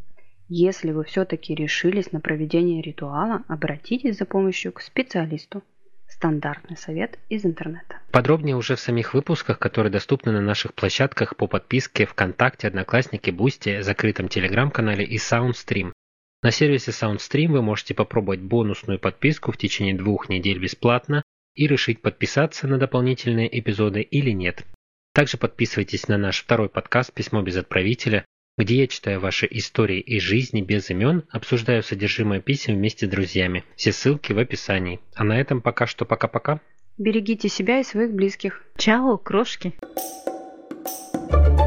Если 0.49 0.91
вы 0.91 1.05
все-таки 1.05 1.55
решились 1.55 2.11
на 2.11 2.19
проведение 2.19 2.81
ритуала, 2.81 3.43
обратитесь 3.47 4.17
за 4.17 4.25
помощью 4.25 4.73
к 4.73 4.81
специалисту. 4.81 5.63
Стандартный 6.07 6.77
совет 6.77 7.17
из 7.29 7.45
интернета. 7.45 7.99
Подробнее 8.11 8.57
уже 8.57 8.75
в 8.75 8.79
самих 8.79 9.13
выпусках, 9.13 9.57
которые 9.57 9.91
доступны 9.91 10.33
на 10.33 10.41
наших 10.41 10.73
площадках 10.73 11.35
по 11.37 11.47
подписке 11.47 12.05
ВКонтакте, 12.05 12.67
Одноклассники, 12.67 13.31
Boosty, 13.31 13.81
закрытом 13.81 14.27
Телеграм-канале 14.27 15.05
и 15.05 15.17
Soundstream. 15.17 15.93
На 16.45 16.51
сервисе 16.51 16.91
SoundStream 16.91 17.47
вы 17.47 17.63
можете 17.63 17.95
попробовать 17.95 18.39
бонусную 18.39 18.99
подписку 18.99 19.51
в 19.51 19.57
течение 19.57 19.95
двух 19.95 20.29
недель 20.29 20.59
бесплатно 20.59 21.23
и 21.55 21.65
решить 21.65 22.03
подписаться 22.03 22.67
на 22.67 22.77
дополнительные 22.77 23.49
эпизоды 23.59 24.01
или 24.01 24.29
нет. 24.29 24.63
Также 25.15 25.37
подписывайтесь 25.37 26.07
на 26.07 26.19
наш 26.19 26.43
второй 26.43 26.69
подкаст 26.69 27.11
«Письмо 27.11 27.41
без 27.41 27.57
отправителя», 27.57 28.25
где 28.59 28.75
я 28.75 28.85
читаю 28.85 29.21
ваши 29.21 29.47
истории 29.49 29.99
из 29.99 30.21
жизни 30.21 30.61
без 30.61 30.91
имен, 30.91 31.23
обсуждаю 31.31 31.81
содержимое 31.81 32.41
писем 32.41 32.75
вместе 32.75 33.07
с 33.07 33.09
друзьями. 33.09 33.63
Все 33.75 33.91
ссылки 33.91 34.31
в 34.31 34.37
описании. 34.37 34.99
А 35.15 35.23
на 35.23 35.41
этом 35.41 35.63
пока 35.63 35.87
что 35.87 36.05
пока-пока. 36.05 36.61
Берегите 36.99 37.49
себя 37.49 37.79
и 37.79 37.83
своих 37.83 38.13
близких. 38.13 38.61
Чао, 38.77 39.17
крошки. 39.17 39.73
thank 41.27 41.59
you 41.59 41.64